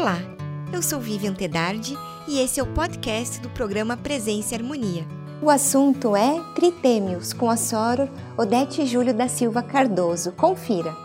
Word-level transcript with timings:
Olá, 0.00 0.16
eu 0.72 0.82
sou 0.82 0.98
Vivian 0.98 1.34
Tedardi 1.34 1.94
e 2.26 2.38
esse 2.38 2.58
é 2.58 2.62
o 2.62 2.72
podcast 2.72 3.38
do 3.38 3.50
programa 3.50 3.98
Presença 3.98 4.54
e 4.54 4.56
Harmonia. 4.56 5.06
O 5.42 5.50
assunto 5.50 6.16
é 6.16 6.40
Tritêmios, 6.54 7.34
com 7.34 7.50
a 7.50 7.56
Soror 7.58 8.08
Odete 8.34 8.86
Júlio 8.86 9.12
da 9.12 9.28
Silva 9.28 9.62
Cardoso. 9.62 10.32
Confira! 10.32 10.96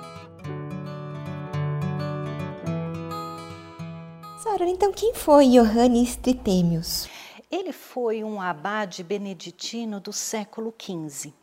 Soror, 4.41 4.69
então 4.69 4.93
quem 4.93 5.13
foi 5.13 5.49
Johannes 5.49 6.15
Tritêmios? 6.15 7.09
Ele 7.51 7.73
foi 7.73 8.23
um 8.23 8.39
abade 8.39 9.03
beneditino 9.03 9.99
do 9.99 10.13
século 10.13 10.73
XV. 10.81 11.33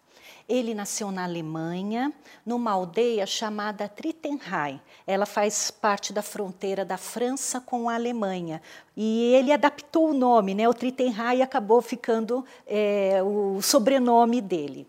Ele 0.48 0.74
nasceu 0.74 1.10
na 1.10 1.24
Alemanha, 1.24 2.12
numa 2.44 2.72
aldeia 2.72 3.26
chamada 3.26 3.88
Trittenheim. 3.88 4.80
Ela 5.06 5.26
faz 5.26 5.70
parte 5.70 6.12
da 6.12 6.22
fronteira 6.22 6.84
da 6.84 6.96
França 6.96 7.60
com 7.60 7.88
a 7.88 7.94
Alemanha. 7.94 8.60
E 8.96 9.34
ele 9.34 9.52
adaptou 9.52 10.10
o 10.10 10.14
nome, 10.14 10.54
né? 10.54 10.68
O 10.68 10.74
Trittenheim 10.74 11.42
acabou 11.42 11.80
ficando 11.80 12.44
é, 12.66 13.22
o 13.22 13.60
sobrenome 13.62 14.40
dele. 14.40 14.86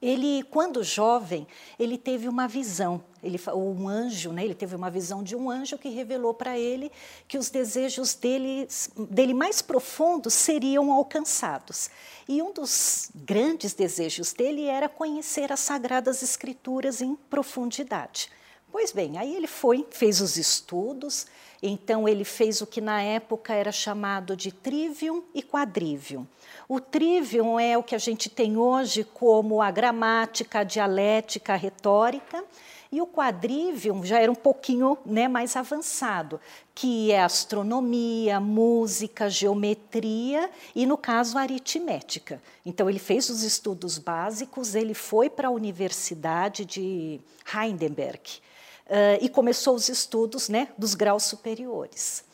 Ele, 0.00 0.44
quando 0.44 0.84
jovem, 0.84 1.46
ele 1.76 1.98
teve 1.98 2.28
uma 2.28 2.46
visão, 2.46 3.02
ele, 3.20 3.40
um 3.52 3.88
anjo, 3.88 4.30
né? 4.32 4.44
ele 4.44 4.54
teve 4.54 4.76
uma 4.76 4.88
visão 4.88 5.24
de 5.24 5.34
um 5.34 5.50
anjo 5.50 5.76
que 5.76 5.88
revelou 5.88 6.32
para 6.32 6.56
ele 6.56 6.92
que 7.26 7.36
os 7.36 7.50
desejos 7.50 8.14
dele, 8.14 8.68
dele 9.10 9.34
mais 9.34 9.60
profundos 9.60 10.34
seriam 10.34 10.92
alcançados. 10.92 11.90
E 12.28 12.40
um 12.40 12.52
dos 12.52 13.10
grandes 13.12 13.74
desejos 13.74 14.32
dele 14.32 14.66
era 14.66 14.88
conhecer 14.88 15.50
as 15.50 15.60
Sagradas 15.60 16.22
Escrituras 16.22 17.02
em 17.02 17.16
profundidade. 17.16 18.30
Pois 18.70 18.92
bem, 18.92 19.16
aí 19.18 19.34
ele 19.34 19.46
foi, 19.46 19.86
fez 19.90 20.20
os 20.20 20.36
estudos, 20.36 21.26
então 21.62 22.06
ele 22.06 22.24
fez 22.24 22.60
o 22.60 22.66
que 22.66 22.80
na 22.80 23.02
época 23.02 23.54
era 23.54 23.72
chamado 23.72 24.36
de 24.36 24.52
trivium 24.52 25.22
e 25.34 25.42
quadrivium. 25.42 26.26
O 26.68 26.78
trivium 26.78 27.58
é 27.58 27.78
o 27.78 27.82
que 27.82 27.94
a 27.94 27.98
gente 27.98 28.28
tem 28.28 28.56
hoje 28.56 29.04
como 29.04 29.62
a 29.62 29.70
gramática, 29.70 30.60
a 30.60 30.64
dialética, 30.64 31.54
a 31.54 31.56
retórica, 31.56 32.44
e 32.90 33.02
o 33.02 33.06
quadrivium 33.06 34.02
já 34.04 34.18
era 34.18 34.32
um 34.32 34.34
pouquinho 34.34 34.96
né, 35.04 35.28
mais 35.28 35.56
avançado, 35.56 36.40
que 36.74 37.12
é 37.12 37.22
astronomia, 37.22 38.40
música, 38.40 39.28
geometria 39.28 40.50
e, 40.74 40.86
no 40.86 40.96
caso, 40.96 41.36
aritmética. 41.36 42.40
Então, 42.64 42.88
ele 42.88 42.98
fez 42.98 43.28
os 43.28 43.42
estudos 43.42 43.98
básicos, 43.98 44.74
ele 44.74 44.94
foi 44.94 45.28
para 45.28 45.48
a 45.48 45.50
Universidade 45.50 46.64
de 46.64 47.20
Heidelberg 47.54 48.40
uh, 48.88 49.18
e 49.20 49.28
começou 49.28 49.74
os 49.74 49.88
estudos 49.88 50.48
né, 50.48 50.68
dos 50.76 50.94
graus 50.94 51.24
superiores. 51.24 52.24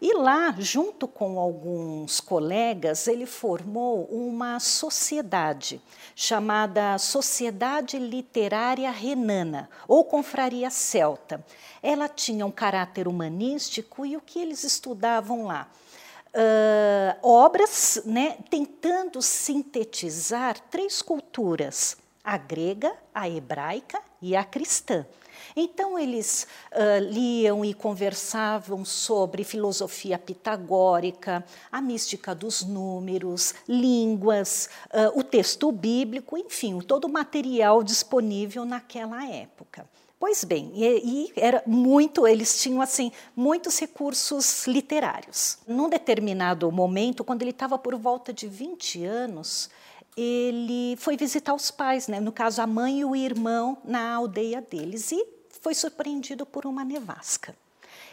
E 0.00 0.14
lá, 0.14 0.54
junto 0.58 1.06
com 1.06 1.38
alguns 1.38 2.20
colegas, 2.20 3.06
ele 3.06 3.26
formou 3.26 4.04
uma 4.04 4.58
sociedade 4.58 5.80
chamada 6.16 6.96
Sociedade 6.96 7.98
Literária 7.98 8.90
Renana, 8.90 9.68
ou 9.86 10.02
Confraria 10.02 10.70
Celta. 10.70 11.44
Ela 11.82 12.08
tinha 12.08 12.46
um 12.46 12.50
caráter 12.50 13.06
humanístico 13.06 14.06
e 14.06 14.16
o 14.16 14.22
que 14.22 14.38
eles 14.38 14.64
estudavam 14.64 15.44
lá? 15.44 15.68
Uh, 16.28 17.18
obras 17.22 18.00
né, 18.06 18.38
tentando 18.48 19.20
sintetizar 19.20 20.58
três 20.70 21.02
culturas: 21.02 21.98
a 22.24 22.38
grega, 22.38 22.94
a 23.14 23.28
hebraica 23.28 24.00
e 24.22 24.34
a 24.34 24.44
cristã. 24.44 25.04
Então, 25.56 25.98
eles 25.98 26.46
uh, 26.72 27.04
liam 27.10 27.64
e 27.64 27.74
conversavam 27.74 28.84
sobre 28.84 29.44
filosofia 29.44 30.18
pitagórica, 30.18 31.44
a 31.70 31.80
mística 31.80 32.34
dos 32.34 32.62
números, 32.62 33.54
línguas, 33.68 34.68
uh, 34.86 35.18
o 35.18 35.24
texto 35.24 35.70
bíblico, 35.70 36.36
enfim, 36.36 36.80
todo 36.80 37.04
o 37.04 37.12
material 37.12 37.82
disponível 37.82 38.64
naquela 38.64 39.26
época. 39.26 39.88
Pois 40.20 40.44
bem, 40.44 40.70
e, 40.74 40.84
e, 40.84 41.32
era 41.34 41.62
muito, 41.66 42.26
eles 42.26 42.60
tinham 42.60 42.82
assim 42.82 43.10
muitos 43.34 43.78
recursos 43.78 44.66
literários. 44.66 45.56
Num 45.66 45.88
determinado 45.88 46.70
momento, 46.70 47.24
quando 47.24 47.40
ele 47.40 47.52
estava 47.52 47.78
por 47.78 47.96
volta 47.96 48.30
de 48.30 48.46
20 48.46 49.02
anos, 49.06 49.70
ele 50.14 50.94
foi 50.98 51.16
visitar 51.16 51.54
os 51.54 51.70
pais, 51.70 52.06
né? 52.06 52.20
no 52.20 52.32
caso 52.32 52.60
a 52.60 52.66
mãe 52.66 53.00
e 53.00 53.04
o 53.04 53.16
irmão 53.16 53.78
na 53.82 54.12
aldeia 54.12 54.60
deles 54.60 55.10
e 55.10 55.26
foi 55.60 55.74
surpreendido 55.74 56.44
por 56.44 56.66
uma 56.66 56.84
nevasca. 56.84 57.54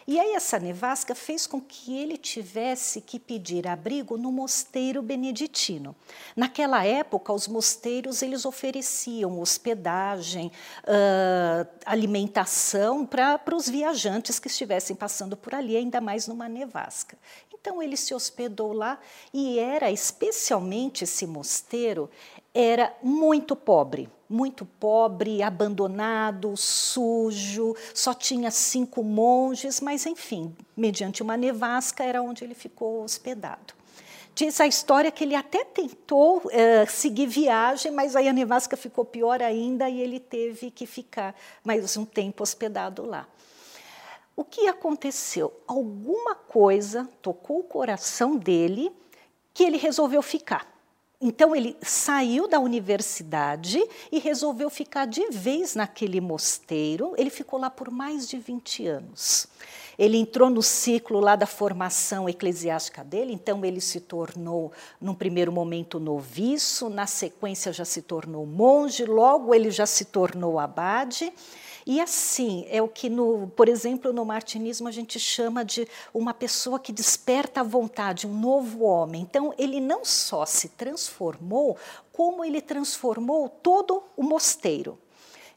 E 0.07 0.17
aí 0.17 0.35
essa 0.35 0.57
nevasca 0.57 1.13
fez 1.13 1.45
com 1.45 1.59
que 1.59 1.97
ele 1.97 2.17
tivesse 2.17 3.01
que 3.01 3.19
pedir 3.19 3.67
abrigo 3.67 4.17
no 4.17 4.31
mosteiro 4.31 5.01
beneditino. 5.01 5.93
Naquela 6.33 6.85
época, 6.85 7.33
os 7.33 7.45
mosteiros 7.45 8.21
eles 8.21 8.45
ofereciam 8.45 9.37
hospedagem, 9.41 10.49
uh, 10.83 11.67
alimentação 11.85 13.05
para 13.05 13.53
os 13.53 13.67
viajantes 13.67 14.39
que 14.39 14.47
estivessem 14.47 14.95
passando 14.95 15.35
por 15.35 15.53
ali, 15.53 15.75
ainda 15.75 15.99
mais 15.99 16.25
numa 16.25 16.47
nevasca. 16.47 17.17
Então 17.53 17.83
ele 17.83 17.97
se 17.97 18.13
hospedou 18.13 18.71
lá 18.71 18.97
e 19.33 19.59
era 19.59 19.91
especialmente 19.91 21.03
esse 21.03 21.27
mosteiro 21.27 22.09
era 22.59 22.91
muito 23.03 23.55
pobre, 23.55 24.09
muito 24.27 24.65
pobre, 24.65 25.43
abandonado, 25.43 26.57
sujo, 26.57 27.75
só 27.93 28.15
tinha 28.15 28.49
cinco 28.49 29.03
monges, 29.03 29.79
mas 29.79 30.07
enfim, 30.07 30.55
mediante 30.75 31.21
uma 31.21 31.37
nevasca 31.37 32.03
era 32.03 32.19
onde 32.19 32.43
ele 32.43 32.55
ficou 32.55 33.03
hospedado. 33.03 33.75
Diz 34.33 34.59
a 34.59 34.65
história 34.65 35.11
que 35.11 35.23
ele 35.23 35.35
até 35.35 35.63
tentou 35.63 36.37
uh, 36.37 36.49
seguir 36.89 37.27
viagem, 37.27 37.91
mas 37.91 38.15
aí 38.15 38.27
a 38.27 38.33
nevasca 38.33 38.75
ficou 38.75 39.05
pior 39.05 39.39
ainda 39.43 39.87
e 39.87 40.01
ele 40.01 40.19
teve 40.19 40.71
que 40.71 40.87
ficar 40.87 41.35
mais 41.63 41.95
um 41.95 42.05
tempo 42.05 42.41
hospedado 42.41 43.05
lá. 43.05 43.27
O 44.35 44.43
que 44.43 44.67
aconteceu? 44.67 45.53
Alguma 45.67 46.33
coisa 46.33 47.07
tocou 47.21 47.59
o 47.59 47.63
coração 47.63 48.35
dele 48.35 48.91
que 49.53 49.63
ele 49.63 49.77
resolveu 49.77 50.23
ficar. 50.23 50.76
Então 51.19 51.55
ele 51.55 51.75
saiu 51.81 52.47
da 52.47 52.59
universidade 52.59 53.83
e 54.11 54.19
resolveu 54.19 54.69
ficar 54.69 55.05
de 55.05 55.27
vez 55.31 55.73
naquele 55.73 56.21
mosteiro. 56.21 57.15
Ele 57.17 57.31
ficou 57.31 57.59
lá 57.59 57.71
por 57.71 57.89
mais 57.89 58.27
de 58.29 58.37
20 58.37 58.85
anos. 58.85 59.47
Ele 59.97 60.17
entrou 60.17 60.47
no 60.47 60.61
ciclo 60.61 61.19
lá 61.19 61.35
da 61.35 61.47
formação 61.47 62.29
eclesiástica 62.29 63.03
dele, 63.03 63.33
então 63.33 63.65
ele 63.65 63.81
se 63.81 63.99
tornou, 63.99 64.71
num 65.01 65.15
primeiro 65.15 65.51
momento, 65.51 65.99
noviço, 65.99 66.87
na 66.87 67.07
sequência 67.07 67.73
já 67.73 67.83
se 67.83 68.03
tornou 68.03 68.45
monge, 68.45 69.03
logo 69.05 69.55
ele 69.55 69.71
já 69.71 69.87
se 69.87 70.05
tornou 70.05 70.59
abade. 70.59 71.33
E 71.89 72.01
assim, 72.01 72.65
é 72.69 72.81
o 72.81 72.89
que, 72.89 73.09
no, 73.09 73.47
por 73.55 73.69
exemplo, 73.69 74.11
no 74.11 74.25
martinismo 74.25 74.89
a 74.89 74.91
gente 74.91 75.17
chama 75.17 75.63
de 75.63 75.87
uma 76.13 76.33
pessoa 76.33 76.77
que 76.77 76.91
desperta 76.91 77.61
a 77.61 77.63
vontade, 77.63 78.27
um 78.27 78.37
novo 78.37 78.83
homem. 78.83 79.21
Então, 79.21 79.53
ele 79.57 79.79
não 79.79 80.03
só 80.03 80.45
se 80.45 80.67
transformou, 80.67 81.77
como 82.11 82.43
ele 82.43 82.59
transformou 82.59 83.47
todo 83.47 84.03
o 84.17 84.21
mosteiro. 84.21 84.99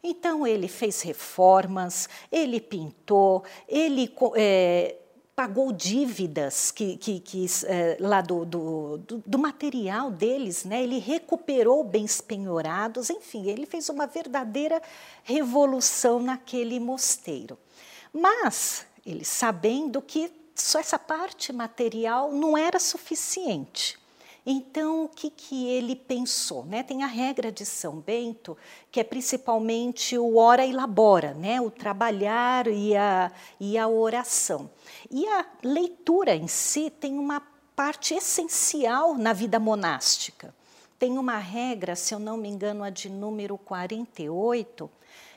Então, 0.05 0.47
ele 0.47 0.69
fez 0.69 1.03
reformas, 1.03 2.09
ele 2.31 2.61
pintou, 2.61 3.43
ele 3.69 4.15
é, 4.37 4.99
pagou 5.41 5.73
dívidas 5.73 6.71
que, 6.71 6.99
que, 6.99 7.19
que 7.19 7.47
é, 7.65 7.97
lá 7.99 8.21
do, 8.21 8.45
do, 8.45 8.99
do, 9.25 9.39
material 9.39 10.11
deles, 10.11 10.65
né? 10.65 10.83
ele 10.83 10.99
recuperou 10.99 11.83
bens 11.83 12.21
penhorados, 12.21 13.09
enfim, 13.09 13.49
ele 13.49 13.65
fez 13.65 13.89
uma 13.89 14.07
verdadeira 14.07 14.83
revolução 15.25 16.21
naquele 16.21 16.79
mosteiro. 16.79 17.59
Mas 18.13 18.85
ele 19.07 19.25
sabendo 19.25 20.03
que 20.03 20.31
só 20.55 20.79
essa 20.79 20.99
parte 20.99 21.55
material 21.55 22.31
não 22.31 22.55
era 22.55 22.79
suficiente. 22.79 23.99
Então, 24.45 25.05
o 25.05 25.09
que, 25.09 25.31
que 25.31 25.67
ele 25.69 25.95
pensou? 25.95 26.65
Né? 26.65 26.83
Tem 26.83 27.03
a 27.03 27.07
regra 27.07 27.53
de 27.53 27.67
São 27.67 27.97
Bento, 28.01 28.57
que 28.91 28.99
é 28.99 29.05
principalmente 29.05 30.17
o 30.17 30.37
ora 30.37 30.65
e 30.65 30.73
labora, 30.73 31.35
né? 31.35 31.61
o 31.61 31.71
trabalhar 31.71 32.67
e 32.67 32.97
a, 32.97 33.31
e 33.59 33.77
a 33.77 33.87
oração. 33.87 34.71
E 35.11 35.27
a 35.27 35.47
leitura 35.63 36.35
em 36.35 36.49
si 36.49 36.91
tem 36.91 37.19
uma 37.19 37.41
parte 37.77 38.15
essencial 38.15 39.15
na 39.15 39.33
vida 39.33 39.59
monástica. 39.59 40.55
Tem 40.99 41.17
uma 41.17 41.39
regra, 41.39 41.97
se 41.97 42.15
eu 42.15 42.19
não 42.19 42.37
me 42.37 42.49
engano, 42.49 42.85
a 42.85 42.91
de 42.91 43.09
número 43.09 43.57
48, 43.57 44.91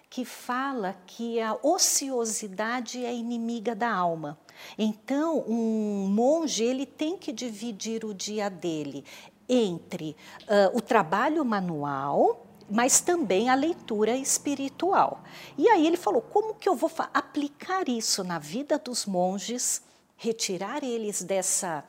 que 0.09 0.25
fala 0.25 0.95
que 1.07 1.39
a 1.39 1.57
ociosidade 1.63 3.03
é 3.03 3.13
inimiga 3.13 3.73
da 3.73 3.91
alma. 3.91 4.38
Então, 4.77 5.44
um 5.47 6.07
monge 6.07 6.63
ele 6.63 6.85
tem 6.85 7.17
que 7.17 7.31
dividir 7.31 8.05
o 8.05 8.13
dia 8.13 8.50
dele 8.50 9.03
entre 9.47 10.15
uh, 10.44 10.77
o 10.77 10.81
trabalho 10.81 11.44
manual, 11.44 12.45
mas 12.69 13.01
também 13.01 13.50
a 13.50 13.55
leitura 13.55 14.15
espiritual. 14.15 15.23
E 15.57 15.67
aí 15.69 15.85
ele 15.85 15.97
falou: 15.97 16.21
como 16.21 16.55
que 16.55 16.67
eu 16.67 16.75
vou 16.75 16.91
aplicar 17.13 17.88
isso 17.88 18.23
na 18.23 18.39
vida 18.39 18.77
dos 18.77 19.05
monges? 19.05 19.81
retirar 20.23 20.83
eles 20.85 21.21
dessa 21.21 21.83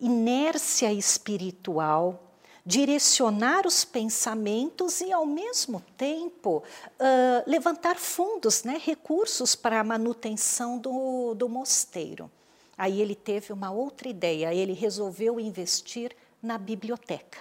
inércia 0.00 0.90
espiritual, 0.90 2.31
direcionar 2.64 3.66
os 3.66 3.84
pensamentos 3.84 5.00
e, 5.00 5.12
ao 5.12 5.26
mesmo 5.26 5.82
tempo, 5.96 6.62
uh, 6.98 7.50
levantar 7.50 7.96
fundos, 7.96 8.62
né, 8.62 8.80
recursos 8.82 9.56
para 9.56 9.80
a 9.80 9.84
manutenção 9.84 10.78
do, 10.78 11.34
do 11.34 11.48
mosteiro. 11.48 12.30
Aí 12.78 13.00
ele 13.00 13.14
teve 13.14 13.52
uma 13.52 13.70
outra 13.70 14.08
ideia, 14.08 14.54
ele 14.54 14.72
resolveu 14.72 15.38
investir 15.38 16.12
na 16.42 16.56
biblioteca. 16.56 17.38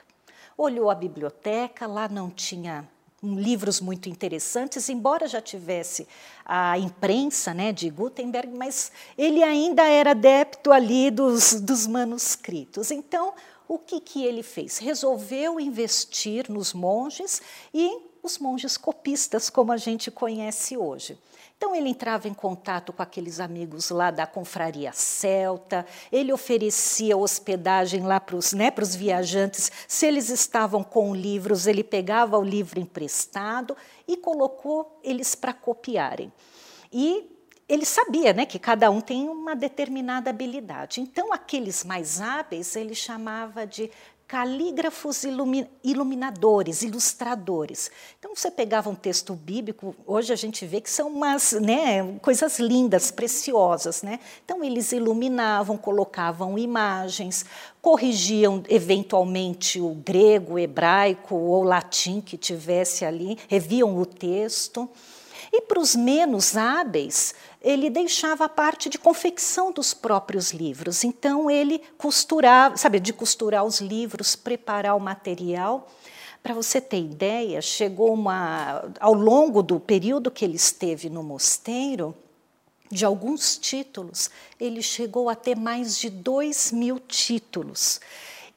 Olhou 0.58 0.90
a 0.90 0.96
biblioteca, 0.96 1.88
lá 1.88 2.10
não 2.10 2.30
tinha 2.30 2.88
livros 3.24 3.80
muito 3.80 4.10
interessantes, 4.10 4.90
embora 4.90 5.28
já 5.28 5.40
tivesse 5.40 6.08
a 6.44 6.78
imprensa 6.80 7.54
né, 7.54 7.72
de 7.72 7.90
Gutenberg, 7.90 8.52
mas 8.56 8.92
ele 9.18 9.44
ainda 9.44 9.84
era 9.84 10.12
adepto 10.12 10.72
ali 10.72 11.12
dos, 11.12 11.54
dos 11.62 11.86
manuscritos. 11.86 12.90
Então, 12.90 13.34
o 13.74 13.80
que, 13.80 14.02
que 14.02 14.26
ele 14.26 14.44
fez? 14.44 14.80
Resolveu 14.80 15.58
investir 15.58 16.52
nos 16.52 16.74
monges 16.74 17.42
e 17.74 18.02
os 18.22 18.38
monges 18.38 18.76
copistas, 18.76 19.50
como 19.50 19.72
a 19.72 19.78
gente 19.78 20.12
conhece 20.12 20.76
hoje. 20.76 21.18
Então 21.56 21.74
ele 21.74 21.88
entrava 21.88 22.28
em 22.28 22.34
contato 22.34 22.92
com 22.92 23.02
aqueles 23.02 23.40
amigos 23.40 23.90
lá 23.90 24.12
da 24.12 24.28
confraria 24.28 24.92
celta, 24.92 25.86
ele 26.12 26.34
oferecia 26.34 27.16
hospedagem 27.16 28.04
lá 28.04 28.20
para 28.20 28.36
os 28.36 28.52
né, 28.52 28.74
viajantes, 28.98 29.72
se 29.88 30.06
eles 30.06 30.28
estavam 30.28 30.84
com 30.84 31.16
livros, 31.16 31.66
ele 31.66 31.84
pegava 31.84 32.38
o 32.38 32.44
livro 32.44 32.78
emprestado 32.78 33.78
e 34.06 34.18
colocou 34.18 35.00
eles 35.02 35.34
para 35.34 35.54
copiarem. 35.54 36.30
E 36.92 37.41
ele 37.72 37.86
sabia 37.86 38.34
né, 38.34 38.46
que 38.46 38.60
cada 38.60 38.92
um 38.92 39.00
tem 39.00 39.30
uma 39.30 39.56
determinada 39.56 40.30
habilidade. 40.30 41.00
Então, 41.00 41.32
aqueles 41.32 41.86
mais 41.86 42.20
hábeis 42.20 42.76
ele 42.76 42.94
chamava 42.94 43.66
de 43.66 43.90
calígrafos 44.28 45.26
iluminadores, 45.84 46.84
ilustradores. 46.84 47.92
Então 48.18 48.34
você 48.34 48.50
pegava 48.50 48.90
um 48.90 48.96
texto 48.96 49.34
bíblico, 49.34 49.94
hoje 50.08 50.32
a 50.32 50.38
gente 50.38 50.66
vê 50.66 50.80
que 50.80 50.90
são 50.90 51.10
umas 51.10 51.52
né, 51.52 52.18
coisas 52.22 52.58
lindas, 52.58 53.12
preciosas. 53.12 54.02
Né? 54.02 54.22
Então 54.46 54.64
eles 54.64 54.94
iluminavam, 54.94 55.78
colocavam 55.78 56.58
imagens, 56.58 57.46
corrigiam 57.82 58.64
eventualmente 58.70 59.82
o 59.82 59.96
grego, 59.96 60.54
o 60.54 60.60
hebraico 60.60 61.36
ou 61.36 61.64
latim 61.64 62.22
que 62.22 62.38
tivesse 62.38 63.04
ali, 63.04 63.38
reviam 63.50 63.98
o 63.98 64.06
texto. 64.06 64.90
E 65.54 65.62
para 65.62 65.80
os 65.80 65.96
menos 65.96 66.56
hábeis, 66.56 67.36
ele 67.62 67.90
deixava 67.90 68.46
a 68.46 68.50
parte 68.50 68.88
de 68.88 68.98
confecção 68.98 69.72
dos 69.72 69.94
próprios 69.94 70.52
livros. 70.52 71.04
Então 71.04 71.52
ele 71.52 71.82
costurava, 71.98 72.78
sabe, 72.78 73.00
de 73.00 73.12
costurar 73.12 73.66
os 73.66 73.82
livros, 73.82 74.36
preparar 74.36 74.96
o 74.96 75.00
material. 75.00 75.90
Para 76.42 76.54
você 76.54 76.80
ter 76.80 77.00
ideia, 77.00 77.62
chegou 77.62 78.14
uma 78.14 78.90
ao 79.00 79.14
longo 79.14 79.62
do 79.62 79.80
período 79.80 80.32
que 80.32 80.46
ele 80.46 80.56
esteve 80.56 81.10
no 81.10 81.22
mosteiro, 81.22 82.16
de 82.92 83.06
alguns 83.06 83.58
títulos, 83.58 84.30
ele 84.60 84.82
chegou 84.82 85.30
a 85.30 85.36
ter 85.36 85.56
mais 85.56 85.98
de 85.98 86.10
dois 86.10 86.74
mil 86.74 87.00
títulos. 87.00 88.02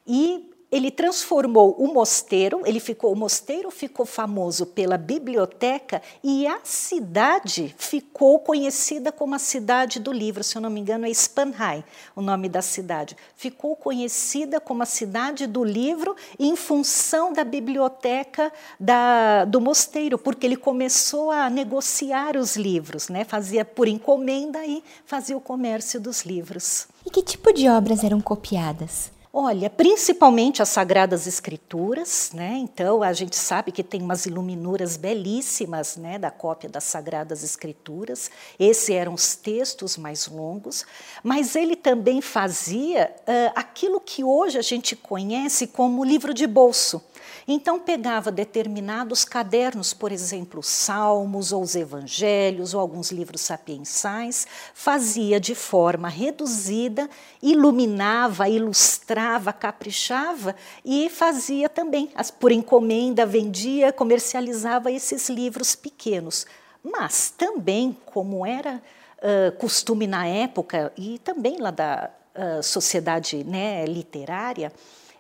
E 0.05 0.53
ele 0.75 0.91
transformou 0.91 1.77
o 1.79 1.95
mosteiro, 1.95 2.63
ele 2.65 2.81
ficou, 2.81 3.13
o 3.13 3.17
mosteiro 3.17 3.71
ficou 3.71 4.05
famoso 4.05 4.67
pela 4.67 4.99
biblioteca 4.99 6.03
e 6.23 6.49
a 6.49 6.59
cidade 6.65 7.73
ficou 7.79 8.41
conhecida 8.41 9.13
como 9.13 9.37
a 9.37 9.39
cidade 9.39 10.01
do 10.01 10.11
livro, 10.11 10.43
se 10.43 10.57
eu 10.57 10.61
não 10.61 10.69
me 10.69 10.81
engano 10.81 11.07
é 11.07 11.15
Spanhai, 11.15 11.85
o 12.17 12.21
nome 12.21 12.49
da 12.49 12.61
cidade. 12.61 13.17
Ficou 13.37 13.77
conhecida 13.77 14.59
como 14.59 14.83
a 14.83 14.87
cidade 14.87 15.47
do 15.47 15.63
livro 15.63 16.17
em 16.41 16.57
função 16.57 17.33
da 17.33 17.45
biblioteca 17.45 18.53
da, 18.79 19.45
do 19.45 19.61
mosteiro, 19.61 20.19
porque 20.19 20.45
ele 20.45 20.57
começou 20.57 21.31
a 21.31 21.49
negociar 21.49 22.37
os 22.37 22.57
livros, 22.57 23.09
né? 23.09 23.23
fazia 23.23 23.65
por 23.65 23.87
encomenda 23.87 24.67
e 24.67 24.83
fazia 25.07 25.37
o 25.37 25.41
comércio 25.41 26.01
dos 26.01 26.25
livros. 26.25 26.89
E 27.07 27.11
que 27.11 27.23
tipo 27.23 27.53
de 27.53 27.69
obras 27.69 28.03
eram 28.03 28.21
copiadas? 28.21 29.14
Olha, 29.37 29.69
principalmente 29.69 30.63
as 30.63 30.69
Sagradas 30.69 31.27
Escrituras, 31.27 32.31
né? 32.33 32.55
Então 32.57 33.03
a 33.03 33.13
gente 33.13 33.35
sabe 33.35 33.73
que 33.73 33.83
tem 33.83 34.01
umas 34.01 34.27
iluminuras 34.27 34.97
belíssimas, 34.97 35.97
né, 35.97 36.21
da 36.21 36.31
cópia 36.31 36.71
das 36.71 36.85
Sagradas 36.85 37.43
Escrituras. 37.43 38.31
Esses 38.61 38.91
eram 38.91 39.13
os 39.13 39.35
textos 39.35 39.97
mais 39.97 40.29
longos, 40.29 40.87
mas 41.21 41.57
ele 41.57 41.75
também 41.75 42.21
fazia 42.21 43.13
uh, 43.23 43.53
aquilo 43.57 44.01
que 44.01 44.23
hoje 44.23 44.57
a 44.57 44.63
gente 44.63 44.95
conhece 44.95 45.67
como 45.67 46.05
livro 46.05 46.33
de 46.33 46.47
bolso. 46.47 47.03
Então, 47.47 47.79
pegava 47.79 48.33
determinados 48.33 49.25
cadernos, 49.25 49.93
por 49.93 50.11
exemplo, 50.11 50.63
Salmos 50.63 51.53
ou 51.53 51.63
os 51.63 51.75
Evangelhos 51.75 52.73
ou 52.73 52.81
alguns 52.81 53.13
livros 53.13 53.43
sapiensais, 53.43 54.47
fazia 54.73 55.39
de 55.39 55.55
forma 55.55 56.09
reduzida, 56.09 57.09
iluminava, 57.43 58.49
ilustrava, 58.49 59.53
caprichava 59.53 60.57
e 60.83 61.11
fazia 61.11 61.69
também, 61.69 62.11
por 62.41 62.51
encomenda, 62.51 63.27
vendia, 63.27 63.93
comercializava 63.93 64.91
esses 64.91 65.29
livros 65.29 65.77
pequenos. 65.77 66.47
Mas 66.83 67.31
também, 67.31 67.97
como 68.07 68.47
era 68.47 68.83
uh, 69.19 69.53
costume 69.59 70.07
na 70.07 70.27
época 70.27 70.93
e 70.97 71.19
também 71.19 71.59
lá 71.59 71.71
da 71.71 72.11
uh, 72.35 72.63
sociedade 72.63 73.45
né, 73.45 73.85
literária, 73.87 74.73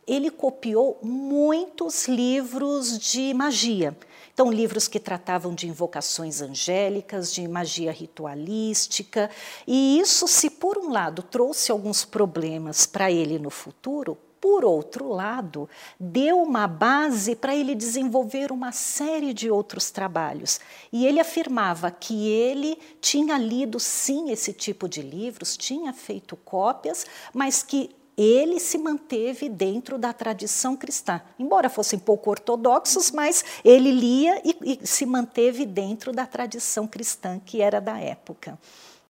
ele 0.06 0.31
copiou 0.31 0.99
muitos 1.03 2.06
livros 2.06 2.99
de 2.99 3.33
magia. 3.35 3.97
Então, 4.33 4.51
livros 4.51 4.89
que 4.89 4.99
tratavam 4.99 5.55
de 5.55 5.69
invocações 5.69 6.41
angélicas, 6.41 7.33
de 7.33 7.47
magia 7.47 7.93
ritualística, 7.93 9.31
e 9.67 10.01
isso, 10.01 10.27
se 10.27 10.51
por 10.51 10.77
um 10.77 10.91
lado 10.91 11.23
trouxe 11.23 11.71
alguns 11.71 12.05
problemas 12.05 12.85
para 12.85 13.12
ele 13.12 13.39
no 13.39 13.49
futuro, 13.49 14.19
por 14.41 14.62
outro 14.62 15.09
lado, 15.09 15.71
deu 15.99 16.43
uma 16.43 16.67
base 16.67 17.35
para 17.35 17.57
ele 17.57 17.75
desenvolver 17.75 18.53
uma 18.53 18.73
série 18.73 19.33
de 19.33 19.50
outros 19.50 19.91
trabalhos. 19.91 20.61
E 20.93 21.07
ele 21.07 21.19
afirmava 21.19 21.91
que 21.91 22.29
ele 22.29 22.77
tinha 23.00 23.39
lido 23.39 23.81
sim 23.81 24.31
esse 24.31 24.53
tipo 24.53 24.87
de 24.87 25.00
livros, 25.00 25.57
tinha 25.57 25.95
feito 25.95 26.37
cópias, 26.37 27.07
mas 27.33 27.62
que 27.62 27.97
ele 28.16 28.61
se 28.61 28.78
manteve 28.78 29.49
dentro 29.49 29.99
da 29.99 30.12
tradição 30.12 30.76
cristã. 30.76 31.21
Embora 31.38 31.68
fossem 31.68 31.99
pouco 31.99 32.30
ortodoxos, 32.30 33.11
mas 33.11 33.44
ele 33.64 33.90
lia 33.90 34.40
e, 34.44 34.78
e, 34.83 34.87
se 34.87 35.04
manteve 35.04 35.66
dentro 35.66 36.12
da 36.12 36.26
tradição 36.26 36.87
cristã 36.87 37.40
que 37.44 37.61
era 37.61 37.80
da 37.80 37.99
época. 37.99 38.59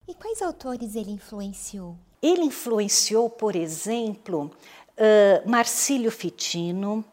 E 0.07 0.13
quais 0.13 0.41
autores 0.41 0.95
ele 0.95 1.11
influenciou? 1.11 1.95
Ele 2.21 2.43
influenciou, 2.43 3.29
por 3.29 3.55
exemplo, 3.55 4.51
uh, 4.97 5.49
Marcílio 5.49 6.11
Fitino, 6.11 7.03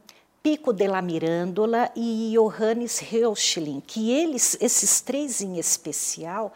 Pico 0.43 0.73
della 0.73 1.01
Mirandola 1.01 1.91
e 1.95 2.33
Johannes 2.35 2.99
Reuchlin, 2.99 3.81
que 3.81 4.11
eles, 4.11 4.57
esses 4.61 5.01
três 5.01 5.41
em 5.41 5.59
especial, 5.59 6.53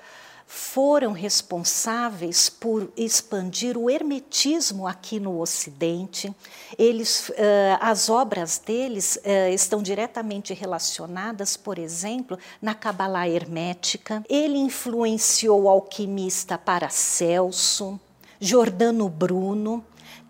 foram 0.47 1.11
responsáveis 1.13 2.49
por 2.49 2.89
expandir 2.97 3.77
o 3.77 3.91
hermetismo 3.91 4.87
aqui 4.87 5.19
no 5.19 5.41
Ocidente. 5.41 6.33
Eles, 6.79 7.29
uh, 7.31 7.35
as 7.81 8.09
obras 8.09 8.57
deles 8.65 9.17
uh, 9.17 9.53
estão 9.53 9.83
diretamente 9.83 10.55
relacionadas, 10.55 11.57
por 11.57 11.79
exemplo, 11.79 12.39
na 12.63 12.75
Kabbalah 12.75 13.29
hermética. 13.29 14.23
Ele 14.29 14.57
influenciou 14.57 15.63
o 15.63 15.69
alquimista 15.69 16.57
Paracelso, 16.57 17.99
Giordano 18.39 19.09
Bruno. 19.09 19.85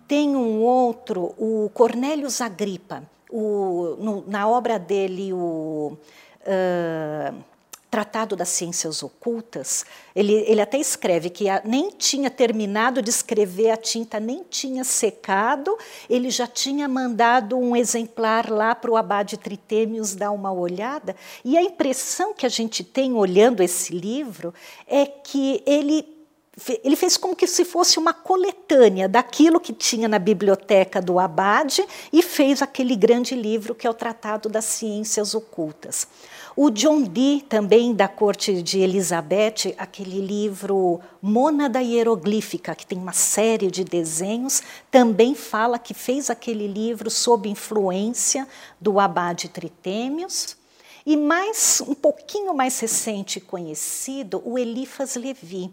Tem 0.09 0.35
um 0.35 0.63
outro, 0.63 1.35
o 1.37 1.71
Cornelius 1.75 2.41
Agrippa, 2.41 3.03
o, 3.31 3.97
no, 3.99 4.25
na 4.27 4.49
obra 4.49 4.79
dele, 4.79 5.33
o. 5.35 5.99
Uh, 6.47 7.45
Tratado 8.17 8.35
das 8.35 8.49
Ciências 8.49 9.03
Ocultas, 9.03 9.85
ele, 10.15 10.33
ele 10.33 10.63
até 10.63 10.79
escreve 10.79 11.29
que 11.29 11.51
a, 11.51 11.61
nem 11.63 11.91
tinha 11.91 12.31
terminado 12.31 13.03
de 13.03 13.11
escrever, 13.11 13.71
a 13.71 13.77
tinta 13.77 14.19
nem 14.19 14.43
tinha 14.49 14.85
secado, 14.85 15.77
ele 16.09 16.31
já 16.31 16.47
tinha 16.47 16.89
mandado 16.89 17.59
um 17.59 17.77
exemplar 17.77 18.51
lá 18.51 18.75
para 18.75 18.91
o 18.91 18.97
Abade 18.97 19.37
Tritêmios 19.37 20.15
dar 20.15 20.31
uma 20.31 20.51
olhada, 20.51 21.15
e 21.45 21.59
a 21.59 21.63
impressão 21.63 22.33
que 22.33 22.47
a 22.47 22.49
gente 22.49 22.83
tem 22.83 23.13
olhando 23.13 23.63
esse 23.63 23.93
livro 23.93 24.55
é 24.87 25.05
que 25.05 25.63
ele 25.67 26.17
ele 26.83 26.97
fez 26.97 27.19
como 27.19 27.37
que 27.37 27.47
se 27.47 27.67
fosse 27.67 27.99
uma 27.99 28.15
coletânea 28.15 29.07
daquilo 29.07 29.61
que 29.61 29.75
tinha 29.75 30.09
na 30.09 30.19
biblioteca 30.19 31.03
do 31.03 31.19
Abade 31.19 31.85
e 32.11 32.23
fez 32.23 32.63
aquele 32.63 32.97
grande 32.97 33.35
livro 33.35 33.75
que 33.75 33.87
é 33.87 33.91
o 33.91 33.93
Tratado 33.93 34.49
das 34.49 34.65
Ciências 34.65 35.35
Ocultas. 35.35 36.09
O 36.59 36.71
John 36.71 37.03
Dee, 37.03 37.43
também 37.43 37.93
da 37.93 38.09
corte 38.09 38.63
de 38.63 38.81
Elizabeth, 38.81 39.75
aquele 39.77 40.23
livro 40.23 40.99
Mônada 41.21 41.83
Hieroglífica, 41.83 42.75
que 42.75 42.87
tem 42.87 42.97
uma 42.97 43.13
série 43.13 43.71
de 43.71 43.85
desenhos, 43.85 44.63
também 44.91 45.35
fala 45.35 45.79
que 45.79 45.93
fez 45.93 46.31
aquele 46.31 46.67
livro 46.67 47.11
sob 47.11 47.47
influência 47.47 48.49
do 48.81 48.99
abade 48.99 49.51
Tritêmios. 49.51 50.57
E 51.05 51.15
mais 51.15 51.83
um 51.87 51.95
pouquinho 51.95 52.55
mais 52.55 52.81
recente 52.81 53.39
conhecido, 53.39 54.41
o 54.43 54.59
Elifas 54.59 55.15
Levi. 55.15 55.71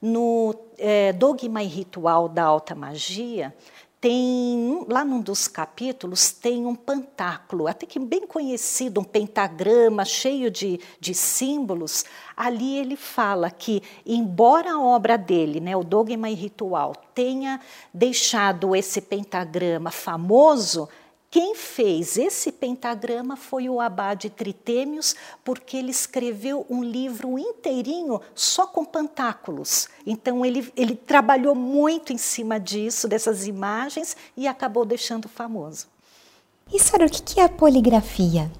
No 0.00 0.54
é, 0.76 1.10
Dogma 1.14 1.62
e 1.62 1.66
Ritual 1.66 2.28
da 2.28 2.44
Alta 2.44 2.74
Magia, 2.74 3.52
tem 4.00 4.84
lá 4.88 5.04
num 5.04 5.20
dos 5.20 5.48
capítulos 5.48 6.30
tem 6.30 6.66
um 6.66 6.74
pantáculo, 6.74 7.66
até 7.66 7.84
que 7.84 7.98
bem 7.98 8.26
conhecido, 8.26 9.00
um 9.00 9.04
pentagrama 9.04 10.04
cheio 10.04 10.50
de, 10.50 10.80
de 11.00 11.14
símbolos. 11.14 12.04
Ali 12.36 12.78
ele 12.78 12.96
fala 12.96 13.50
que, 13.50 13.82
embora 14.06 14.72
a 14.72 14.80
obra 14.80 15.18
dele, 15.18 15.58
né, 15.58 15.76
o 15.76 15.82
Dogma 15.82 16.30
e 16.30 16.34
Ritual, 16.34 16.94
tenha 17.12 17.60
deixado 17.92 18.76
esse 18.76 19.00
pentagrama 19.00 19.90
famoso, 19.90 20.88
quem 21.30 21.54
fez 21.54 22.16
esse 22.16 22.50
pentagrama 22.50 23.36
foi 23.36 23.68
o 23.68 23.82
abade 23.82 24.30
Tritêmios, 24.30 25.14
porque 25.44 25.76
ele 25.76 25.90
escreveu 25.90 26.64
um 26.70 26.82
livro 26.82 27.38
inteirinho 27.38 28.18
só 28.34 28.66
com 28.66 28.82
pantáculos. 28.82 29.88
Então 30.06 30.44
ele, 30.44 30.72
ele 30.74 30.96
trabalhou 30.96 31.54
muito 31.54 32.14
em 32.14 32.18
cima 32.18 32.58
disso, 32.58 33.06
dessas 33.06 33.46
imagens, 33.46 34.16
e 34.34 34.48
acabou 34.48 34.86
deixando 34.86 35.28
famoso. 35.28 35.86
E 36.72 36.80
Sara, 36.80 37.04
o 37.04 37.10
que 37.10 37.40
é 37.40 37.44
a 37.44 37.48
poligrafia? 37.48 38.50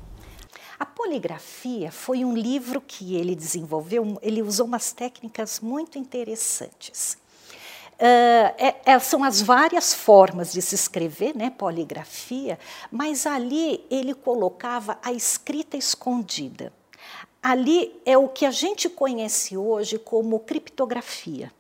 A 0.79 0.85
poligrafia 0.85 1.91
foi 1.91 2.23
um 2.23 2.35
livro 2.35 2.83
que 2.83 3.17
ele 3.17 3.35
desenvolveu, 3.35 4.19
ele 4.21 4.43
usou 4.43 4.67
umas 4.67 4.93
técnicas 4.93 5.59
muito 5.59 5.99
interessantes. 5.99 7.17
Uh, 7.99 8.79
é, 8.85 8.99
são 9.01 9.25
as 9.25 9.43
várias 9.43 9.93
formas 9.93 10.53
de 10.53 10.63
se 10.63 10.77
escrever, 10.77 11.35
né, 11.35 11.51
poligrafia, 11.51 12.57
mas 12.93 13.27
ali 13.27 13.85
ele 13.91 14.15
colocava 14.15 14.99
a 15.03 15.13
escrita 15.13 15.77
escondida. 15.77 16.73
Ali 17.43 18.01
é 18.07 18.17
o 18.17 18.29
que 18.29 18.47
a 18.47 18.53
gente 18.53 18.89
conhece 18.89 19.57
hoje 19.57 19.99
como 19.99 20.39
criptografia. 20.39 21.53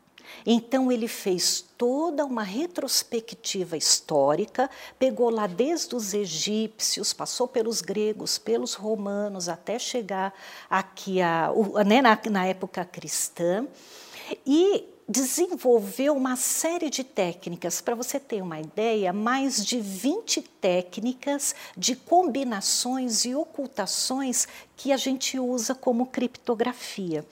Então 0.46 0.92
ele 0.92 1.08
fez 1.08 1.64
toda 1.76 2.24
uma 2.24 2.42
retrospectiva 2.42 3.76
histórica, 3.76 4.70
pegou 4.98 5.30
lá 5.30 5.46
desde 5.48 5.96
os 5.96 6.14
egípcios, 6.14 7.12
passou 7.12 7.48
pelos 7.48 7.80
gregos, 7.80 8.38
pelos 8.38 8.74
romanos, 8.74 9.48
até 9.48 9.78
chegar 9.78 10.32
aqui 10.70 11.20
a, 11.20 11.50
né, 11.84 12.00
na, 12.00 12.18
na 12.30 12.46
época 12.46 12.84
cristã, 12.84 13.66
e 14.46 14.84
desenvolveu 15.08 16.14
uma 16.14 16.36
série 16.36 16.90
de 16.90 17.02
técnicas. 17.02 17.80
Para 17.80 17.94
você 17.94 18.20
ter 18.20 18.42
uma 18.42 18.60
ideia, 18.60 19.12
mais 19.12 19.64
de 19.64 19.80
20 19.80 20.42
técnicas 20.60 21.54
de 21.76 21.96
combinações 21.96 23.24
e 23.24 23.34
ocultações 23.34 24.46
que 24.76 24.92
a 24.92 24.98
gente 24.98 25.38
usa 25.38 25.74
como 25.74 26.06
criptografia. 26.06 27.24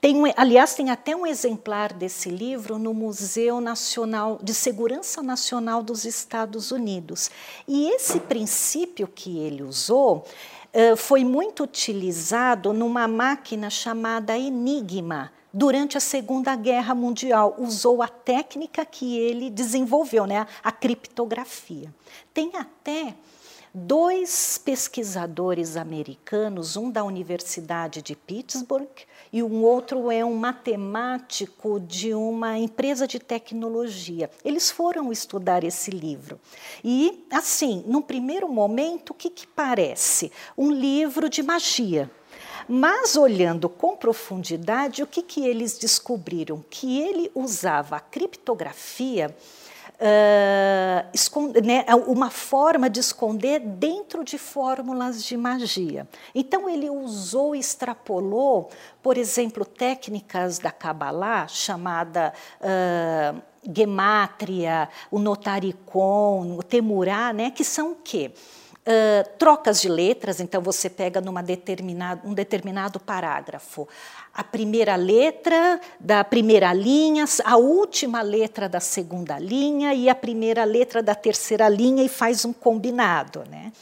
Tem, 0.00 0.16
aliás, 0.36 0.74
tem 0.74 0.90
até 0.90 1.16
um 1.16 1.26
exemplar 1.26 1.92
desse 1.92 2.28
livro 2.28 2.78
no 2.78 2.92
Museu 2.92 3.58
Nacional 3.58 4.38
de 4.42 4.52
Segurança 4.52 5.22
Nacional 5.22 5.82
dos 5.82 6.04
Estados 6.04 6.70
Unidos. 6.70 7.30
E 7.66 7.88
esse 7.90 8.20
princípio 8.20 9.08
que 9.08 9.38
ele 9.38 9.62
usou 9.62 10.26
uh, 10.74 10.96
foi 10.96 11.24
muito 11.24 11.62
utilizado 11.62 12.72
numa 12.74 13.08
máquina 13.08 13.70
chamada 13.70 14.36
Enigma, 14.36 15.32
durante 15.54 15.96
a 15.96 16.00
Segunda 16.00 16.56
Guerra 16.56 16.96
Mundial, 16.96 17.54
usou 17.58 18.02
a 18.02 18.08
técnica 18.08 18.84
que 18.84 19.16
ele 19.16 19.48
desenvolveu, 19.48 20.26
né, 20.26 20.48
a 20.64 20.72
criptografia. 20.72 21.94
Tem 22.34 22.50
até 22.56 23.14
dois 23.72 24.58
pesquisadores 24.58 25.76
americanos, 25.76 26.76
um 26.76 26.90
da 26.90 27.04
Universidade 27.04 28.02
de 28.02 28.16
Pittsburgh 28.16 28.88
e 29.32 29.42
um 29.42 29.62
outro 29.62 30.10
é 30.10 30.24
um 30.24 30.34
matemático 30.34 31.78
de 31.80 32.14
uma 32.14 32.58
empresa 32.58 33.06
de 33.06 33.20
tecnologia. 33.20 34.30
Eles 34.44 34.70
foram 34.70 35.12
estudar 35.12 35.62
esse 35.62 35.90
livro. 35.90 36.40
E, 36.84 37.26
assim, 37.30 37.84
num 37.86 38.02
primeiro 38.02 38.48
momento, 38.48 39.10
o 39.10 39.14
que, 39.14 39.30
que 39.30 39.46
parece? 39.46 40.32
Um 40.56 40.70
livro 40.70 41.28
de 41.28 41.42
magia 41.42 42.10
mas 42.68 43.16
olhando 43.16 43.68
com 43.68 43.96
profundidade, 43.96 45.02
o 45.02 45.06
que, 45.06 45.22
que 45.22 45.46
eles 45.46 45.78
descobriram? 45.78 46.64
Que 46.70 47.00
ele 47.00 47.30
usava 47.34 47.96
a 47.96 48.00
criptografia 48.00 49.34
Uh, 49.94 51.06
esconde, 51.14 51.60
né, 51.60 51.84
uma 52.08 52.28
forma 52.28 52.90
de 52.90 52.98
esconder 52.98 53.60
dentro 53.60 54.24
de 54.24 54.36
fórmulas 54.36 55.24
de 55.24 55.36
magia. 55.36 56.08
Então, 56.34 56.68
ele 56.68 56.90
usou 56.90 57.54
e 57.54 57.60
extrapolou, 57.60 58.70
por 59.00 59.16
exemplo, 59.16 59.64
técnicas 59.64 60.58
da 60.58 60.72
Kabbalah, 60.72 61.46
chamada 61.46 62.34
uh, 62.60 63.40
gemátria, 63.72 64.88
o 65.12 65.20
notaricon, 65.20 66.56
o 66.58 66.62
temurá, 66.62 67.32
né, 67.32 67.52
que 67.52 67.62
são 67.62 67.92
o 67.92 67.94
quê? 67.94 68.32
Uh, 68.86 69.26
trocas 69.38 69.80
de 69.80 69.88
letras, 69.88 70.40
então 70.40 70.60
você 70.60 70.90
pega 70.90 71.18
numa 71.18 71.42
determinado, 71.42 72.28
um 72.28 72.34
determinado 72.34 73.00
parágrafo 73.00 73.88
a 74.34 74.42
primeira 74.42 74.96
letra 74.96 75.80
da 76.00 76.24
primeira 76.24 76.72
linha, 76.72 77.24
a 77.44 77.56
última 77.56 78.20
letra 78.20 78.68
da 78.68 78.80
segunda 78.80 79.38
linha 79.38 79.94
e 79.94 80.08
a 80.08 80.14
primeira 80.14 80.64
letra 80.64 81.00
da 81.00 81.14
terceira 81.14 81.68
linha 81.68 82.02
e 82.02 82.08
faz 82.08 82.44
um 82.44 82.52
combinado. 82.52 83.44
Né? 83.48 83.72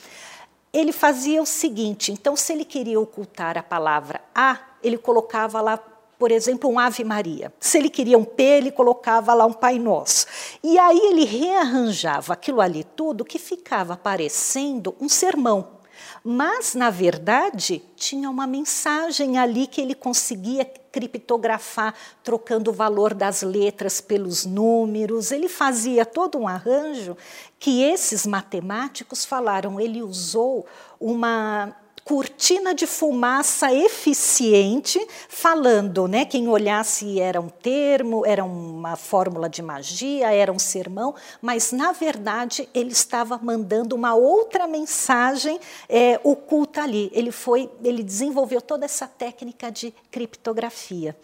Ele 0.70 0.92
fazia 0.92 1.40
o 1.40 1.46
seguinte: 1.46 2.12
então, 2.12 2.36
se 2.36 2.52
ele 2.52 2.66
queria 2.66 3.00
ocultar 3.00 3.56
a 3.56 3.62
palavra 3.62 4.20
A, 4.34 4.58
ele 4.82 4.98
colocava 4.98 5.60
lá 5.62 5.78
por 6.22 6.30
exemplo, 6.30 6.70
um 6.70 6.78
Ave 6.78 7.02
Maria. 7.02 7.52
Se 7.58 7.78
ele 7.78 7.90
queria 7.90 8.16
um 8.16 8.22
P, 8.22 8.44
ele 8.44 8.70
colocava 8.70 9.34
lá 9.34 9.44
um 9.44 9.52
Pai 9.52 9.76
Nosso. 9.76 10.24
E 10.62 10.78
aí 10.78 10.96
ele 10.96 11.24
rearranjava 11.24 12.34
aquilo 12.34 12.60
ali 12.60 12.84
tudo 12.84 13.24
que 13.24 13.40
ficava 13.40 13.96
parecendo 13.96 14.94
um 15.00 15.08
sermão. 15.08 15.80
Mas, 16.22 16.76
na 16.76 16.90
verdade, 16.90 17.82
tinha 17.96 18.30
uma 18.30 18.46
mensagem 18.46 19.36
ali 19.36 19.66
que 19.66 19.80
ele 19.80 19.96
conseguia 19.96 20.64
criptografar, 20.64 21.92
trocando 22.22 22.70
o 22.70 22.72
valor 22.72 23.14
das 23.14 23.42
letras 23.42 24.00
pelos 24.00 24.46
números. 24.46 25.32
Ele 25.32 25.48
fazia 25.48 26.06
todo 26.06 26.38
um 26.38 26.46
arranjo 26.46 27.16
que 27.58 27.82
esses 27.82 28.24
matemáticos 28.24 29.24
falaram. 29.24 29.80
Ele 29.80 30.00
usou 30.04 30.64
uma 31.00 31.74
cortina 32.04 32.74
de 32.74 32.86
fumaça 32.86 33.72
eficiente, 33.72 35.04
falando, 35.28 36.08
né? 36.08 36.24
Quem 36.24 36.48
olhasse 36.48 37.20
era 37.20 37.40
um 37.40 37.48
termo, 37.48 38.26
era 38.26 38.44
uma 38.44 38.96
fórmula 38.96 39.48
de 39.48 39.62
magia, 39.62 40.32
era 40.32 40.52
um 40.52 40.58
sermão, 40.58 41.14
mas 41.40 41.72
na 41.72 41.92
verdade 41.92 42.68
ele 42.74 42.92
estava 42.92 43.38
mandando 43.38 43.94
uma 43.94 44.14
outra 44.14 44.66
mensagem 44.66 45.60
é, 45.88 46.20
oculta 46.24 46.82
ali. 46.82 47.10
Ele 47.14 47.30
foi, 47.30 47.70
ele 47.82 48.02
desenvolveu 48.02 48.60
toda 48.60 48.84
essa 48.84 49.06
técnica 49.06 49.70
de 49.70 49.94
criptografia. 50.10 51.16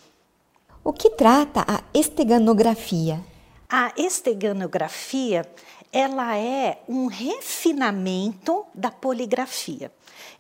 O 0.84 0.92
que 0.92 1.10
trata 1.10 1.64
a 1.66 1.82
esteganografia? 1.92 3.20
A 3.68 3.92
esteganografia 3.98 5.44
ela 5.92 6.36
é 6.36 6.80
um 6.88 7.06
refinamento 7.06 8.64
da 8.74 8.90
poligrafia. 8.90 9.90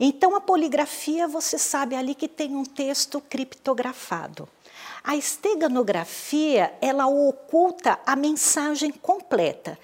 Então, 0.00 0.36
a 0.36 0.40
poligrafia, 0.40 1.26
você 1.26 1.58
sabe 1.58 1.96
ali 1.96 2.14
que 2.14 2.28
tem 2.28 2.54
um 2.54 2.64
texto 2.64 3.20
criptografado. 3.20 4.48
A 5.02 5.16
esteganografia, 5.16 6.72
ela 6.80 7.06
oculta 7.06 7.98
a 8.06 8.14
mensagem 8.14 8.92
completa. 8.92 9.78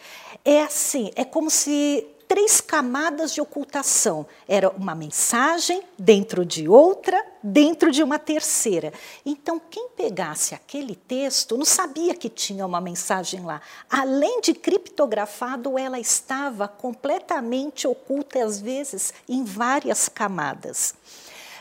É 0.44 0.62
assim, 0.62 1.10
é 1.16 1.24
como 1.24 1.50
se 1.50 2.06
três 2.34 2.60
camadas 2.60 3.32
de 3.32 3.40
ocultação. 3.40 4.26
Era 4.48 4.68
uma 4.68 4.92
mensagem 4.92 5.84
dentro 5.96 6.44
de 6.44 6.68
outra, 6.68 7.24
dentro 7.40 7.92
de 7.92 8.02
uma 8.02 8.18
terceira. 8.18 8.92
Então, 9.24 9.60
quem 9.70 9.90
pegasse 9.90 10.52
aquele 10.52 10.96
texto 10.96 11.56
não 11.56 11.64
sabia 11.64 12.12
que 12.12 12.28
tinha 12.28 12.66
uma 12.66 12.80
mensagem 12.80 13.44
lá. 13.44 13.60
Além 13.88 14.40
de 14.40 14.52
criptografado, 14.52 15.78
ela 15.78 16.00
estava 16.00 16.66
completamente 16.66 17.86
oculta, 17.86 18.44
às 18.44 18.60
vezes, 18.60 19.14
em 19.28 19.44
várias 19.44 20.08
camadas. 20.08 20.92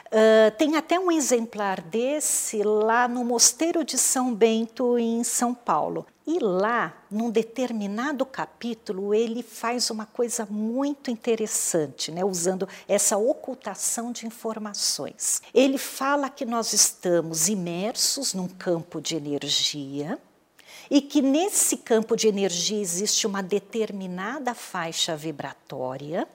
Uh, 0.08 0.50
tem 0.58 0.76
até 0.76 1.00
um 1.00 1.12
exemplar 1.12 1.82
desse 1.82 2.64
lá 2.64 3.08
no 3.08 3.24
Mosteiro 3.24 3.84
de 3.84 4.00
São 4.00 4.34
Bento, 4.34 4.98
em 4.98 5.24
São 5.24 5.54
Paulo. 5.54 6.04
E 6.26 6.40
lá, 6.40 7.04
num 7.12 7.30
determinado 7.30 8.26
capítulo, 8.26 9.14
ele 9.14 9.44
faz 9.44 9.90
uma 9.90 10.06
coisa 10.06 10.46
muito 10.50 11.12
interessante, 11.12 12.12
né, 12.12 12.24
usando 12.24 12.68
essa 12.88 13.18
ocultação 13.18 14.12
de 14.14 14.26
informações. 14.26 15.42
Ele 15.54 15.78
fala 15.78 16.30
que 16.30 16.46
nós 16.46 16.72
estamos 16.72 17.50
imersos 17.50 18.34
num 18.34 18.48
campo 18.48 19.02
de 19.02 19.18
energia 19.18 20.18
e 20.90 21.02
que 21.02 21.22
nesse 21.22 21.78
campo 21.78 22.16
de 22.16 22.30
energia 22.30 22.80
existe 22.80 23.28
uma 23.28 23.44
determinada 23.44 24.54
faixa 24.54 25.18
vibratória 25.18 26.26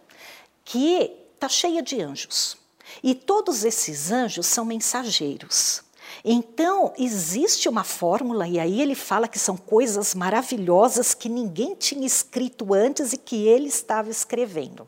que 0.66 1.10
está 1.34 1.48
cheia 1.48 1.82
de 1.82 2.02
anjos. 2.02 2.58
E 3.02 3.14
todos 3.14 3.64
esses 3.64 4.10
anjos 4.10 4.46
são 4.46 4.66
mensageiros. 4.66 5.82
Então, 6.24 6.92
existe 6.98 7.68
uma 7.68 7.84
fórmula, 7.84 8.46
e 8.46 8.58
aí 8.58 8.80
ele 8.80 8.94
fala 8.94 9.28
que 9.28 9.38
são 9.38 9.56
coisas 9.56 10.14
maravilhosas 10.14 11.14
que 11.14 11.28
ninguém 11.28 11.74
tinha 11.74 12.06
escrito 12.06 12.74
antes 12.74 13.12
e 13.12 13.16
que 13.16 13.46
ele 13.46 13.68
estava 13.68 14.10
escrevendo, 14.10 14.86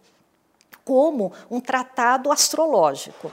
como 0.85 1.33
um 1.51 1.61
tratado 1.61 2.33
astrológico. 2.33 3.31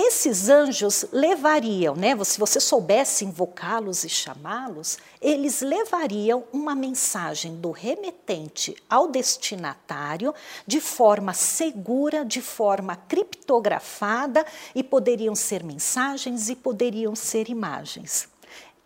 Esses 0.00 0.48
anjos 0.48 1.06
levariam, 1.10 1.96
né, 1.96 2.16
se 2.22 2.38
você 2.38 2.60
soubesse 2.60 3.24
invocá-los 3.24 4.04
e 4.04 4.08
chamá-los, 4.08 4.96
eles 5.20 5.60
levariam 5.60 6.44
uma 6.52 6.72
mensagem 6.72 7.56
do 7.56 7.72
remetente 7.72 8.76
ao 8.88 9.08
destinatário 9.08 10.32
de 10.64 10.80
forma 10.80 11.34
segura, 11.34 12.24
de 12.24 12.40
forma 12.40 12.94
criptografada, 12.94 14.46
e 14.72 14.84
poderiam 14.84 15.34
ser 15.34 15.64
mensagens 15.64 16.48
e 16.48 16.54
poderiam 16.54 17.16
ser 17.16 17.48
imagens. 17.48 18.28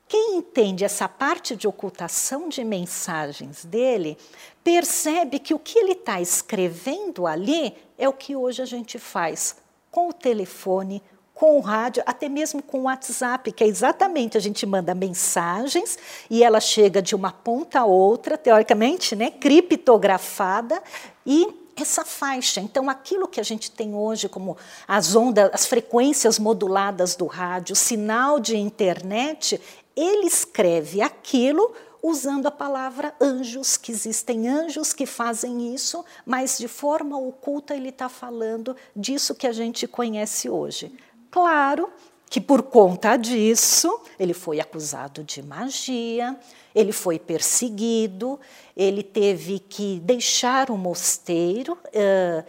Quem 0.09 0.37
entende 0.37 0.83
essa 0.83 1.07
parte 1.07 1.55
de 1.55 1.69
ocultação 1.69 2.49
de 2.49 2.65
mensagens 2.65 3.67
dele, 3.67 4.17
percebe 4.65 5.39
que 5.39 5.53
o 5.53 5.59
que 5.59 5.79
ele 5.79 5.93
está 5.93 6.23
escrevendo 6.23 7.27
ali 7.27 7.77
é 7.99 8.09
o 8.09 8.15
que 8.15 8.35
hoje 8.35 8.63
a 8.63 8.67
gente 8.67 8.99
faz 8.99 9.62
com 9.93 10.09
o 10.09 10.13
telefone, 10.13 11.03
com 11.35 11.59
o 11.59 11.61
rádio, 11.61 12.03
até 12.07 12.29
mesmo 12.29 12.63
com 12.63 12.81
o 12.81 12.83
WhatsApp, 12.85 13.53
que 13.53 13.63
é 13.63 13.67
exatamente 13.67 14.39
a 14.39 14.41
gente 14.41 14.65
manda 14.65 14.95
mensagens 14.95 15.99
e 16.31 16.43
ela 16.43 16.61
chega 16.61 17.03
de 17.03 17.15
uma 17.15 17.31
ponta 17.31 17.81
a 17.81 17.85
outra, 17.85 18.39
teoricamente, 18.39 19.15
né, 19.15 19.31
criptografada 19.31 20.83
e 21.27 21.47
essa 21.77 22.05
faixa. 22.05 22.61
Então, 22.61 22.89
aquilo 22.89 23.29
que 23.29 23.41
a 23.41 23.43
gente 23.43 23.71
tem 23.71 23.95
hoje 23.95 24.29
como 24.29 24.57
as 24.87 25.15
ondas, 25.15 25.51
as 25.53 25.67
frequências 25.67 26.39
moduladas 26.39 27.15
do 27.15 27.27
rádio, 27.27 27.77
sinal 27.77 28.41
de 28.41 28.57
internet, 28.57 29.61
ele 29.95 30.27
escreve 30.27 31.03
aquilo 31.03 31.75
usando 32.03 32.47
a 32.47 32.51
palavra 32.51 33.15
anjos, 33.21 33.77
que 33.77 33.93
existem 33.93 34.49
anjos 34.49 34.93
que 34.93 35.07
fazem 35.07 35.73
isso, 35.73 36.05
mas 36.27 36.59
de 36.59 36.67
forma 36.67 37.17
oculta 37.17 37.77
ele 37.77 37.91
está 37.91 38.09
falando 38.09 38.77
disso 38.95 39.35
que 39.35 39.47
a 39.47 39.53
gente 39.53 39.87
conhece 39.87 40.51
hoje. 40.51 40.93
Claro 41.31 41.89
que 42.29 42.41
por 42.41 42.63
conta 42.63 43.17
disso 43.17 44.01
ele 44.19 44.35
foi 44.35 44.59
acusado 44.59 45.23
de 45.23 45.43
magia, 45.43 46.37
ele 46.75 46.91
foi 46.91 47.19
perseguido, 47.19 48.41
ele 48.77 49.03
teve 49.03 49.59
que 49.59 50.01
deixar 50.01 50.71
o 50.71 50.79
mosteiro, 50.79 51.75
uh, 51.75 52.45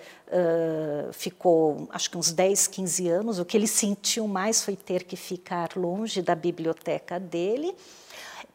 uh, 1.10 1.14
ficou 1.14 1.88
acho 1.92 2.10
que 2.10 2.18
uns 2.18 2.32
10, 2.32 2.68
15 2.68 3.10
anos. 3.10 3.40
O 3.40 3.46
que 3.46 3.58
ele 3.58 3.68
sentiu 3.68 4.28
mais 4.28 4.64
foi 4.64 4.76
ter 4.76 5.04
que 5.04 5.18
ficar 5.18 5.76
longe 5.76 6.22
da 6.22 6.34
biblioteca 6.34 7.20
dele. 7.20 7.76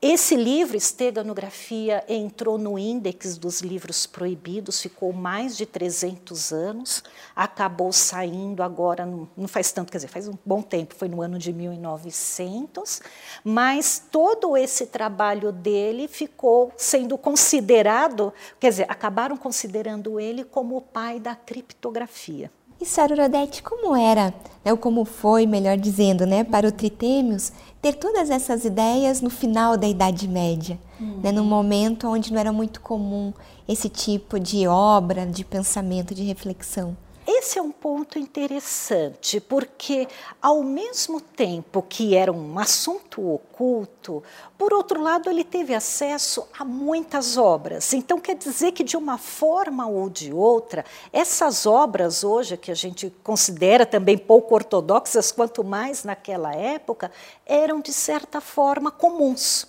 Esse 0.01 0.37
livro, 0.37 0.77
Esteganografia, 0.77 2.05
entrou 2.09 2.57
no 2.57 2.79
índex 2.79 3.37
dos 3.37 3.61
livros 3.61 4.07
proibidos, 4.07 4.81
ficou 4.81 5.13
mais 5.13 5.57
de 5.57 5.67
300 5.67 6.53
anos, 6.53 7.03
acabou 7.35 7.93
saindo 7.93 8.63
agora, 8.63 9.05
não 9.05 9.49
faz 9.49 9.73
tanto, 9.73 9.91
quer 9.91 9.99
dizer, 9.99 10.07
faz 10.07 10.29
um 10.29 10.39
bom 10.47 10.63
tempo, 10.63 10.95
foi 10.95 11.09
no 11.09 11.21
ano 11.21 11.37
de 11.37 11.53
1900, 11.53 13.03
mas 13.43 14.01
todo 14.09 14.57
esse 14.57 14.87
trabalho 14.87 15.51
dele 15.51 16.07
ficou 16.07 16.73
sendo 16.77 17.19
considerado, 17.19 18.33
quer 18.61 18.69
dizer, 18.69 18.87
acabaram 18.89 19.37
considerando 19.37 20.21
ele 20.21 20.45
como 20.45 20.77
o 20.77 20.81
pai 20.81 21.19
da 21.19 21.35
criptografia. 21.35 22.53
E 22.81 22.87
Sarurodete, 22.87 23.63
como 23.63 23.97
era, 23.97 24.33
né, 24.65 24.71
ou 24.71 24.77
como 24.77 25.05
foi, 25.05 25.47
melhor 25.47 25.77
dizendo, 25.77 26.25
né, 26.25 26.45
para 26.45 26.69
o 26.69 26.73
Tritêmios, 26.73 27.53
ter 27.83 27.95
todas 27.95 28.31
essas 28.31 28.65
ideias 28.65 29.21
no 29.21 29.31
final 29.31 29.77
da 29.77 29.89
Idade 29.89 30.29
Média, 30.29 30.79
uhum. 31.01 31.21
né, 31.23 31.33
num 31.33 31.45
momento 31.45 32.09
onde 32.09 32.33
não 32.33 32.39
era 32.39 32.53
muito 32.53 32.81
comum 32.81 33.33
esse 33.69 33.89
tipo 33.89 34.39
de 34.39 34.67
obra, 34.69 35.27
de 35.27 35.45
pensamento, 35.45 36.15
de 36.15 36.23
reflexão? 36.23 36.97
Esse 37.31 37.59
é 37.59 37.63
um 37.63 37.71
ponto 37.71 38.19
interessante, 38.19 39.39
porque 39.39 40.09
ao 40.41 40.63
mesmo 40.63 41.21
tempo 41.21 41.83
que 41.83 42.17
era 42.17 42.33
um 42.33 42.59
assunto 42.59 43.35
oculto, 43.35 44.23
por 44.57 44.73
outro 44.73 45.03
lado, 45.03 45.29
ele 45.29 45.45
teve 45.45 45.75
acesso 45.75 46.49
a 46.59 46.65
muitas 46.65 47.37
obras. 47.37 47.93
Então, 47.93 48.19
quer 48.19 48.35
dizer 48.35 48.73
que, 48.73 48.83
de 48.83 48.97
uma 48.97 49.19
forma 49.19 49.87
ou 49.87 50.09
de 50.09 50.33
outra, 50.33 50.87
essas 51.13 51.67
obras 51.67 52.25
hoje, 52.25 52.57
que 52.57 52.71
a 52.71 52.75
gente 52.75 53.13
considera 53.23 53.85
também 53.85 54.17
pouco 54.17 54.55
ortodoxas, 54.55 55.31
quanto 55.31 55.63
mais 55.63 56.05
naquela 56.05 56.55
época, 56.55 57.13
eram, 57.45 57.83
de 57.83 57.93
certa 57.93 58.41
forma, 58.41 58.91
comuns. 58.91 59.69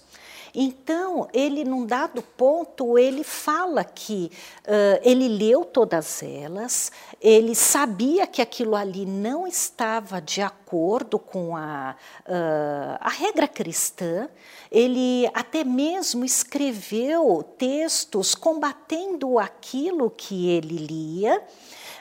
Então, 0.62 1.26
ele, 1.32 1.63
num 1.63 1.86
dado 1.86 2.22
ponto, 2.22 2.98
ele 2.98 3.24
fala 3.24 3.82
que 3.82 4.30
uh, 4.67 5.00
ele 5.04 5.30
leu 5.30 5.63
todas 5.63 6.22
elas, 6.22 6.91
ele 7.22 7.56
sabia 7.56 8.28
que 8.28 8.41
aquilo 8.41 8.76
ali 8.76 9.06
não 9.06 9.48
estava 9.48 10.19
de 10.19 10.41
acordo 10.41 11.17
com 11.17 11.56
a, 11.56 11.95
uh, 12.28 12.98
a 13.00 13.10
regra 13.10 13.48
cristã, 13.48 14.28
ele 14.69 15.32
até 15.34 15.63
mesmo 15.63 16.26
escreveu 16.26 17.41
textos 17.58 18.36
combatendo 18.36 19.39
aquilo 19.39 20.12
que 20.12 20.50
ele 20.50 20.76
lia, 20.76 21.41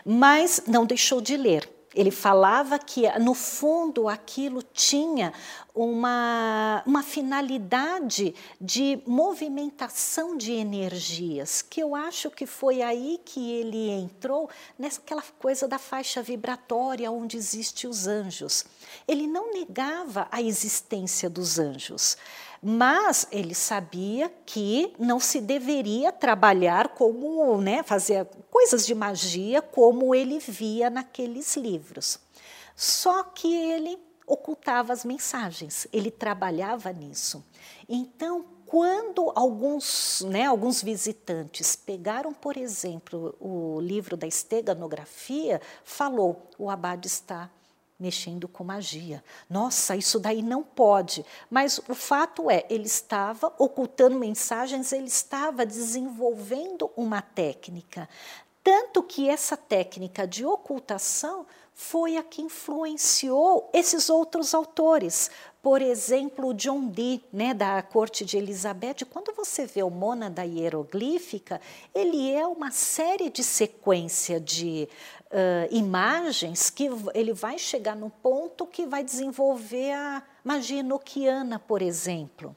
mas 0.04 0.64
não 0.66 0.84
deixou 0.84 1.20
de 1.20 1.36
ler. 1.36 1.78
Ele 1.94 2.10
falava 2.10 2.78
que, 2.78 3.08
no 3.18 3.34
fundo, 3.34 4.08
aquilo 4.08 4.62
tinha 4.62 5.32
uma, 5.78 6.82
uma 6.84 7.04
finalidade 7.04 8.34
de 8.60 9.00
movimentação 9.06 10.36
de 10.36 10.52
energias, 10.52 11.62
que 11.62 11.80
eu 11.80 11.94
acho 11.94 12.32
que 12.32 12.46
foi 12.46 12.82
aí 12.82 13.20
que 13.24 13.52
ele 13.52 13.88
entrou 13.90 14.50
nessa 14.76 15.00
coisa 15.38 15.68
da 15.68 15.78
faixa 15.78 16.20
vibratória 16.20 17.08
onde 17.12 17.36
existem 17.36 17.88
os 17.88 18.08
anjos. 18.08 18.64
Ele 19.06 19.28
não 19.28 19.52
negava 19.52 20.26
a 20.32 20.42
existência 20.42 21.30
dos 21.30 21.60
anjos, 21.60 22.16
mas 22.60 23.28
ele 23.30 23.54
sabia 23.54 24.32
que 24.44 24.92
não 24.98 25.20
se 25.20 25.40
deveria 25.40 26.10
trabalhar 26.10 26.88
como, 26.88 27.60
né, 27.60 27.84
fazer 27.84 28.26
coisas 28.50 28.84
de 28.84 28.96
magia 28.96 29.62
como 29.62 30.12
ele 30.12 30.40
via 30.40 30.90
naqueles 30.90 31.56
livros. 31.56 32.18
Só 32.74 33.22
que 33.22 33.54
ele 33.54 34.07
ocultava 34.28 34.92
as 34.92 35.04
mensagens, 35.04 35.86
ele 35.92 36.10
trabalhava 36.10 36.92
nisso. 36.92 37.44
Então, 37.88 38.44
quando 38.66 39.32
alguns, 39.34 40.22
né, 40.28 40.44
alguns 40.44 40.82
visitantes 40.82 41.74
pegaram, 41.74 42.34
por 42.34 42.56
exemplo, 42.56 43.34
o 43.40 43.80
livro 43.80 44.16
da 44.16 44.26
esteganografia, 44.26 45.60
falou: 45.82 46.48
o 46.58 46.68
abade 46.68 47.06
está 47.06 47.50
mexendo 47.98 48.46
com 48.46 48.62
magia. 48.62 49.24
Nossa, 49.50 49.96
isso 49.96 50.20
daí 50.20 50.42
não 50.42 50.62
pode. 50.62 51.24
Mas 51.50 51.80
o 51.88 51.94
fato 51.94 52.50
é, 52.50 52.64
ele 52.70 52.86
estava 52.86 53.52
ocultando 53.58 54.18
mensagens, 54.18 54.92
ele 54.92 55.08
estava 55.08 55.66
desenvolvendo 55.66 56.90
uma 56.96 57.20
técnica. 57.20 58.08
Tanto 58.62 59.02
que 59.02 59.28
essa 59.28 59.56
técnica 59.56 60.26
de 60.26 60.44
ocultação 60.44 61.46
foi 61.80 62.16
a 62.16 62.24
que 62.24 62.42
influenciou 62.42 63.70
esses 63.72 64.10
outros 64.10 64.52
autores. 64.52 65.30
Por 65.62 65.80
exemplo, 65.80 66.52
John 66.52 66.88
Dee, 66.88 67.22
né, 67.32 67.54
da 67.54 67.80
corte 67.82 68.24
de 68.24 68.36
Elizabeth, 68.36 69.06
quando 69.08 69.32
você 69.32 69.64
vê 69.64 69.84
o 69.84 69.88
Mônada 69.88 70.44
hieroglífica, 70.44 71.60
ele 71.94 72.32
é 72.32 72.44
uma 72.44 72.72
série 72.72 73.30
de 73.30 73.44
sequência 73.44 74.40
de 74.40 74.88
uh, 75.26 75.72
imagens 75.72 76.68
que 76.68 76.90
ele 77.14 77.32
vai 77.32 77.56
chegar 77.56 77.94
no 77.94 78.10
ponto 78.10 78.66
que 78.66 78.84
vai 78.84 79.04
desenvolver 79.04 79.92
a 79.92 80.24
magia 80.42 80.80
enoquiana, 80.80 81.60
por 81.60 81.80
exemplo. 81.80 82.56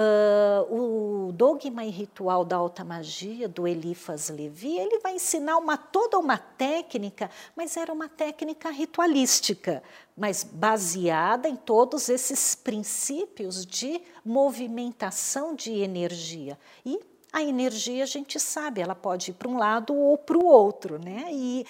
Uh, 0.00 1.26
o 1.28 1.32
dogma 1.32 1.84
e 1.84 1.90
ritual 1.90 2.44
da 2.44 2.54
alta 2.54 2.84
magia 2.84 3.48
do 3.48 3.66
Elifas 3.66 4.28
Levi, 4.28 4.78
ele 4.78 5.00
vai 5.00 5.16
ensinar 5.16 5.56
uma, 5.56 5.76
toda 5.76 6.16
uma 6.20 6.38
técnica, 6.38 7.28
mas 7.56 7.76
era 7.76 7.92
uma 7.92 8.08
técnica 8.08 8.70
ritualística, 8.70 9.82
mas 10.16 10.44
baseada 10.44 11.48
em 11.48 11.56
todos 11.56 12.08
esses 12.08 12.54
princípios 12.54 13.66
de 13.66 14.00
movimentação 14.24 15.52
de 15.52 15.72
energia. 15.72 16.56
E 16.86 17.00
a 17.32 17.42
energia, 17.42 18.04
a 18.04 18.06
gente 18.06 18.38
sabe, 18.38 18.80
ela 18.80 18.94
pode 18.94 19.32
ir 19.32 19.34
para 19.34 19.48
um 19.48 19.58
lado 19.58 19.94
ou 19.94 20.16
para 20.16 20.38
o 20.38 20.46
outro, 20.46 20.98
né? 20.98 21.26
E 21.32 21.66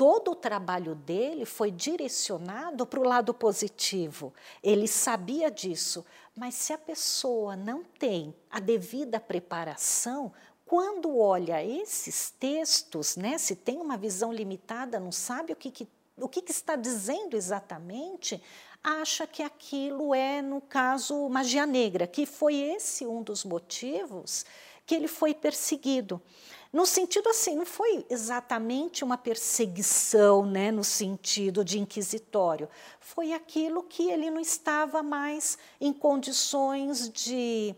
todo 0.00 0.30
o 0.30 0.34
trabalho 0.34 0.94
dele 0.94 1.44
foi 1.44 1.70
direcionado 1.70 2.86
para 2.86 3.00
o 3.00 3.04
lado 3.04 3.34
positivo. 3.34 4.32
Ele 4.62 4.88
sabia 4.88 5.50
disso, 5.50 6.06
mas 6.34 6.54
se 6.54 6.72
a 6.72 6.78
pessoa 6.78 7.54
não 7.54 7.84
tem 7.84 8.34
a 8.50 8.58
devida 8.58 9.20
preparação, 9.20 10.32
quando 10.64 11.18
olha 11.18 11.62
esses 11.62 12.30
textos, 12.30 13.14
né, 13.14 13.36
se 13.36 13.54
tem 13.54 13.76
uma 13.76 13.98
visão 13.98 14.32
limitada, 14.32 14.98
não 14.98 15.12
sabe 15.12 15.52
o 15.52 15.56
que, 15.56 15.70
que 15.70 15.86
o 16.16 16.28
que, 16.30 16.40
que 16.40 16.50
está 16.50 16.76
dizendo 16.76 17.36
exatamente, 17.36 18.42
acha 18.82 19.26
que 19.26 19.42
aquilo 19.42 20.14
é, 20.14 20.40
no 20.40 20.62
caso, 20.62 21.28
magia 21.28 21.66
negra, 21.66 22.06
que 22.06 22.24
foi 22.24 22.54
esse 22.54 23.06
um 23.06 23.22
dos 23.22 23.44
motivos 23.44 24.46
que 24.86 24.94
ele 24.94 25.08
foi 25.08 25.34
perseguido. 25.34 26.20
No 26.72 26.86
sentido 26.86 27.28
assim, 27.28 27.56
não 27.56 27.66
foi 27.66 28.06
exatamente 28.08 29.02
uma 29.02 29.18
perseguição, 29.18 30.46
né, 30.46 30.70
no 30.70 30.84
sentido 30.84 31.64
de 31.64 31.80
inquisitório. 31.80 32.68
Foi 33.00 33.32
aquilo 33.32 33.82
que 33.82 34.08
ele 34.08 34.30
não 34.30 34.40
estava 34.40 35.02
mais 35.02 35.58
em 35.80 35.92
condições 35.92 37.08
de 37.08 37.74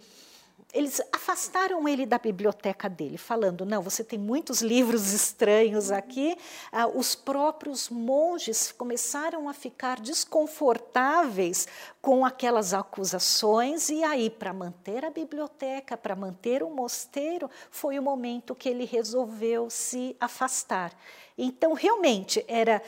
eles 0.73 1.03
afastaram 1.13 1.87
ele 1.87 2.07
da 2.07 2.19
biblioteca 2.19 2.89
dele, 2.89 3.19
falando: 3.19 3.67
não, 3.67 3.83
você 3.83 4.03
tem 4.03 4.19
muitos 4.19 4.63
livros 4.63 5.13
estranhos 5.13 5.91
aqui. 5.91 6.37
Ah, 6.71 6.87
os 6.87 7.15
próprios 7.15 7.91
monges 7.91 8.73
começaram 8.73 9.49
a 9.49 9.53
ficar 9.53 10.01
desconfortáveis 10.01 11.69
com 12.01 12.25
aquelas 12.25 12.73
acusações, 12.73 13.91
e 13.91 14.03
aí, 14.03 14.31
para 14.31 14.53
manter 14.53 15.05
a 15.05 15.11
biblioteca, 15.11 15.97
para 15.97 16.17
manter 16.17 16.63
o 16.63 16.71
mosteiro, 16.71 17.51
foi 17.71 17.99
o 17.99 18.03
momento 18.03 18.55
que 18.55 18.69
ele 18.69 18.85
resolveu 18.85 19.69
se 19.69 20.17
afastar. 20.19 20.93
Então, 21.37 21.75
realmente, 21.75 22.45
era 22.49 22.83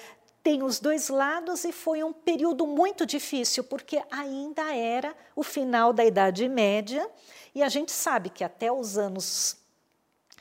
tem 0.44 0.62
os 0.62 0.78
dois 0.78 1.08
lados 1.08 1.64
e 1.64 1.72
foi 1.72 2.04
um 2.04 2.12
período 2.12 2.66
muito 2.66 3.06
difícil, 3.06 3.64
porque 3.64 4.02
ainda 4.10 4.74
era 4.74 5.16
o 5.34 5.42
final 5.42 5.90
da 5.90 6.04
Idade 6.04 6.46
Média 6.46 7.10
e 7.54 7.62
a 7.62 7.68
gente 7.70 7.90
sabe 7.90 8.28
que 8.28 8.44
até 8.44 8.70
os 8.70 8.98
anos 8.98 9.56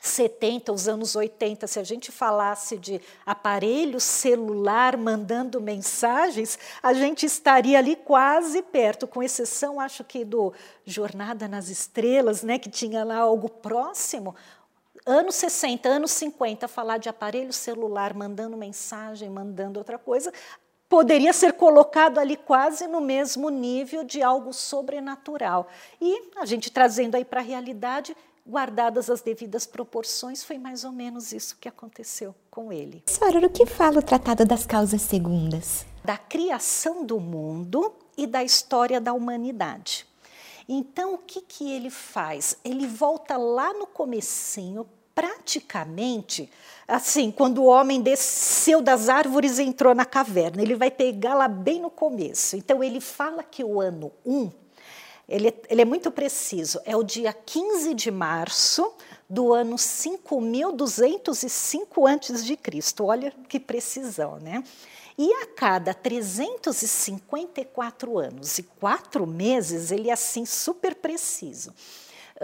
70, 0.02 0.70
os 0.70 0.86
anos 0.86 1.16
80, 1.16 1.66
se 1.66 1.78
a 1.78 1.82
gente 1.82 2.12
falasse 2.12 2.76
de 2.76 3.00
aparelho 3.24 3.98
celular 3.98 4.94
mandando 4.98 5.58
mensagens, 5.58 6.58
a 6.82 6.92
gente 6.92 7.24
estaria 7.24 7.78
ali 7.78 7.96
quase 7.96 8.60
perto, 8.60 9.06
com 9.06 9.22
exceção, 9.22 9.80
acho 9.80 10.04
que 10.04 10.22
do 10.22 10.52
Jornada 10.84 11.48
nas 11.48 11.70
Estrelas, 11.70 12.42
né, 12.42 12.58
que 12.58 12.68
tinha 12.68 13.02
lá 13.02 13.16
algo 13.16 13.48
próximo 13.48 14.36
anos 15.06 15.34
60, 15.34 15.88
anos 15.88 16.10
50, 16.12 16.66
falar 16.66 16.98
de 16.98 17.08
aparelho 17.08 17.52
celular, 17.52 18.14
mandando 18.14 18.56
mensagem, 18.56 19.28
mandando 19.28 19.78
outra 19.78 19.98
coisa, 19.98 20.32
poderia 20.88 21.32
ser 21.32 21.54
colocado 21.54 22.18
ali 22.18 22.36
quase 22.36 22.86
no 22.86 23.00
mesmo 23.00 23.50
nível 23.50 24.04
de 24.04 24.22
algo 24.22 24.52
sobrenatural. 24.52 25.68
E 26.00 26.30
a 26.36 26.46
gente 26.46 26.70
trazendo 26.70 27.16
aí 27.16 27.24
para 27.24 27.40
a 27.40 27.44
realidade, 27.44 28.16
guardadas 28.46 29.10
as 29.10 29.20
devidas 29.20 29.66
proporções, 29.66 30.44
foi 30.44 30.58
mais 30.58 30.84
ou 30.84 30.92
menos 30.92 31.32
isso 31.32 31.56
que 31.58 31.68
aconteceu 31.68 32.34
com 32.50 32.72
ele. 32.72 33.02
Senhora, 33.06 33.46
o 33.46 33.50
que 33.50 33.66
fala 33.66 33.98
o 33.98 34.02
Tratado 34.02 34.44
das 34.44 34.66
Causas 34.66 35.02
Segundas? 35.02 35.84
Da 36.04 36.16
criação 36.16 37.04
do 37.04 37.18
mundo 37.18 37.94
e 38.16 38.26
da 38.26 38.44
história 38.44 39.00
da 39.00 39.12
humanidade. 39.12 40.06
Então, 40.68 41.14
o 41.14 41.18
que, 41.18 41.40
que 41.40 41.70
ele 41.70 41.90
faz? 41.90 42.56
Ele 42.64 42.86
volta 42.86 43.36
lá 43.36 43.72
no 43.72 43.86
comecinho, 43.86 44.86
praticamente, 45.14 46.50
assim, 46.88 47.30
quando 47.30 47.58
o 47.58 47.66
homem 47.66 48.00
desceu 48.00 48.80
das 48.80 49.08
árvores 49.08 49.58
e 49.58 49.62
entrou 49.62 49.94
na 49.94 50.04
caverna. 50.04 50.62
Ele 50.62 50.74
vai 50.74 50.90
pegar 50.90 51.34
lá 51.34 51.46
bem 51.46 51.80
no 51.80 51.90
começo. 51.90 52.56
Então, 52.56 52.82
ele 52.82 53.00
fala 53.00 53.42
que 53.42 53.62
o 53.62 53.80
ano 53.80 54.10
1, 54.24 54.50
ele, 55.28 55.54
ele 55.68 55.82
é 55.82 55.84
muito 55.84 56.10
preciso, 56.10 56.80
é 56.84 56.96
o 56.96 57.02
dia 57.02 57.32
15 57.32 57.94
de 57.94 58.10
março 58.10 58.92
do 59.28 59.52
ano 59.52 59.76
5.205 59.76 62.08
a.C. 62.08 63.02
Olha 63.02 63.32
que 63.48 63.60
precisão, 63.60 64.38
né? 64.38 64.64
E 65.16 65.32
a 65.32 65.46
cada 65.46 65.94
354 65.94 68.18
anos 68.18 68.58
e 68.58 68.64
quatro 68.64 69.24
meses, 69.26 69.90
ele 69.92 70.10
é 70.10 70.12
assim 70.12 70.44
super 70.44 70.96
preciso. 70.96 71.72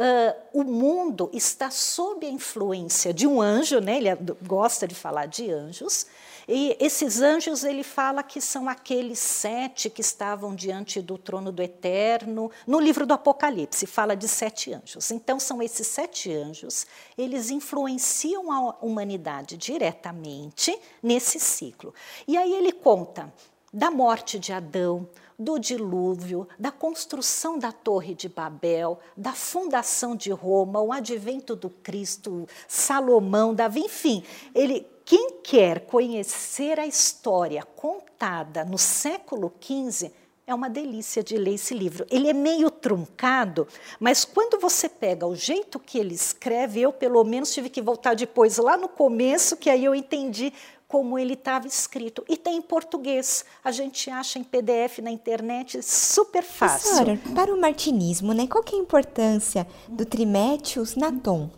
Uh, 0.01 0.61
o 0.61 0.65
mundo 0.65 1.29
está 1.31 1.71
sob 1.71 2.25
a 2.25 2.31
influência 2.31 3.13
de 3.13 3.27
um 3.27 3.39
anjo, 3.39 3.81
né? 3.81 3.99
ele 3.99 4.09
gosta 4.47 4.89
de 4.89 4.95
falar 4.95 5.27
de 5.27 5.51
anjos, 5.51 6.07
e 6.49 6.75
esses 6.81 7.21
anjos 7.21 7.65
ele 7.65 7.83
fala 7.83 8.23
que 8.23 8.41
são 8.41 8.67
aqueles 8.67 9.19
sete 9.19 9.91
que 9.91 10.01
estavam 10.01 10.55
diante 10.55 11.03
do 11.03 11.19
trono 11.19 11.53
do 11.53 11.63
Eterno. 11.63 12.51
No 12.67 12.81
livro 12.81 13.05
do 13.05 13.13
Apocalipse 13.13 13.87
fala 13.87 14.17
de 14.17 14.27
sete 14.27 14.73
anjos. 14.73 15.11
Então 15.11 15.39
são 15.39 15.63
esses 15.63 15.87
sete 15.87 16.33
anjos, 16.33 16.87
eles 17.19 17.51
influenciam 17.51 18.51
a 18.51 18.77
humanidade 18.81 19.59
diretamente 19.59 20.75
nesse 21.03 21.39
ciclo. 21.39 21.93
E 22.27 22.39
aí 22.39 22.55
ele 22.55 22.73
conta 22.73 23.31
da 23.73 23.91
morte 23.91 24.39
de 24.39 24.53
Adão, 24.53 25.09
do 25.39 25.59
dilúvio, 25.59 26.47
da 26.59 26.71
construção 26.71 27.59
da 27.59 27.73
Torre 27.73 28.15
de 28.15 28.29
Babel, 28.29 28.99
da 29.17 29.33
fundação 29.33 30.15
de 30.15 30.31
Roma, 30.31 30.81
o 30.81 30.93
advento 30.93 31.57
do 31.57 31.71
Cristo, 31.71 32.47
Salomão, 32.69 33.55
Davi, 33.55 33.81
enfim, 33.81 34.23
ele 34.55 34.87
quem 35.05 35.41
quer 35.43 35.87
conhecer 35.87 36.79
a 36.79 36.87
história 36.87 37.65
contada 37.65 38.65
no 38.65 38.79
século 38.79 39.53
XV 39.61 40.13
é 40.47 40.55
uma 40.55 40.69
delícia 40.69 41.23
de 41.23 41.37
ler 41.37 41.55
esse 41.55 41.75
livro. 41.75 42.07
Ele 42.11 42.29
é 42.29 42.33
meio 42.33 42.71
truncado, 42.71 43.67
mas 43.99 44.25
quando 44.25 44.61
você 44.61 44.89
pega 44.89 45.27
o 45.27 45.35
jeito 45.35 45.79
que 45.79 45.99
ele 45.99 46.15
escreve, 46.15 46.81
eu 46.81 46.93
pelo 46.93 47.25
menos 47.25 47.53
tive 47.53 47.69
que 47.69 47.83
voltar 47.83 48.15
depois 48.15 48.57
lá 48.59 48.77
no 48.77 48.89
começo, 48.89 49.57
que 49.57 49.71
aí 49.71 49.85
eu 49.85 49.95
entendi 49.95 50.53
como 50.91 51.17
ele 51.17 51.35
estava 51.35 51.69
escrito. 51.69 52.25
E 52.29 52.37
tem 52.37 52.57
em 52.57 52.63
português. 52.63 53.45
A 53.63 53.71
gente 53.71 54.11
acha 54.11 54.41
em 54.41 54.43
PDF 54.43 54.99
na 54.99 55.11
internet 55.13 55.81
super 55.85 56.43
fácil. 56.43 57.05
Professora, 57.05 57.21
para 57.33 57.55
o 57.55 57.61
martinismo, 57.61 58.33
né, 58.33 58.49
qual 58.49 58.65
que 58.65 58.75
é 58.75 58.79
a 58.79 58.83
importância 58.83 59.69
do 59.87 60.05
Trimétios 60.05 60.97
na 60.97 61.13
Tom? 61.13 61.49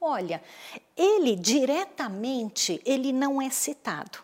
Olha, 0.00 0.42
ele 0.96 1.36
diretamente 1.36 2.82
ele 2.84 3.12
não 3.12 3.40
é 3.40 3.48
citado. 3.48 4.18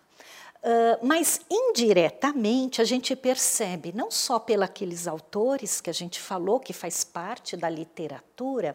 Uh, 0.65 1.07
mas 1.07 1.43
indiretamente 1.51 2.81
a 2.81 2.85
gente 2.85 3.15
percebe, 3.15 3.93
não 3.95 4.11
só 4.11 4.39
pelos 4.39 5.07
autores 5.07 5.79
que 5.79 5.91
a 5.91 5.93
gente 5.93 6.19
falou, 6.19 6.59
que 6.59 6.73
faz 6.73 7.05
parte 7.05 7.55
da 7.55 7.69
literatura, 7.69 8.75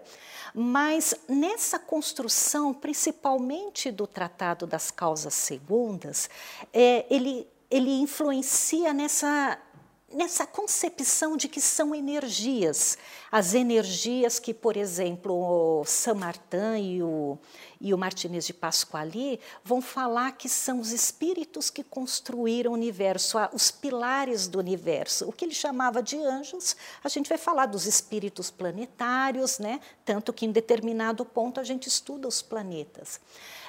mas 0.53 1.15
nessa 1.27 1.79
construção, 1.79 2.75
principalmente 2.75 3.89
do 3.89 4.05
Tratado 4.05 4.67
das 4.67 4.91
Causas 4.91 5.33
Segundas, 5.33 6.29
é, 6.71 7.07
ele, 7.09 7.47
ele 7.71 7.99
influencia 7.99 8.93
nessa 8.93 9.57
nessa 10.11 10.45
concepção 10.45 11.37
de 11.37 11.47
que 11.47 11.61
são 11.61 11.93
energias. 11.93 12.97
As 13.31 13.53
energias 13.53 14.39
que, 14.39 14.53
por 14.53 14.75
exemplo, 14.75 15.33
o 15.81 15.85
Saint-Martin 15.85 16.77
e 16.81 17.03
o, 17.03 17.37
e 17.79 17.93
o 17.93 17.97
Martinez 17.97 18.45
de 18.45 18.53
Pasquali 18.53 19.39
vão 19.63 19.81
falar 19.81 20.31
que 20.33 20.49
são 20.49 20.79
os 20.79 20.91
espíritos 20.91 21.69
que 21.69 21.83
construíram 21.83 22.71
o 22.71 22.73
universo, 22.73 23.37
os 23.53 23.69
pilares 23.69 24.47
do 24.47 24.59
universo. 24.59 25.27
O 25.27 25.31
que 25.31 25.45
ele 25.45 25.53
chamava 25.53 26.01
de 26.01 26.17
anjos, 26.17 26.75
a 27.03 27.09
gente 27.09 27.29
vai 27.29 27.37
falar 27.37 27.67
dos 27.67 27.85
espíritos 27.85 28.49
planetários, 28.49 29.59
né? 29.59 29.79
tanto 30.03 30.33
que 30.33 30.45
em 30.45 30.51
determinado 30.51 31.23
ponto 31.23 31.59
a 31.59 31.63
gente 31.63 31.87
estuda 31.87 32.27
os 32.27 32.41
planetas. 32.41 33.19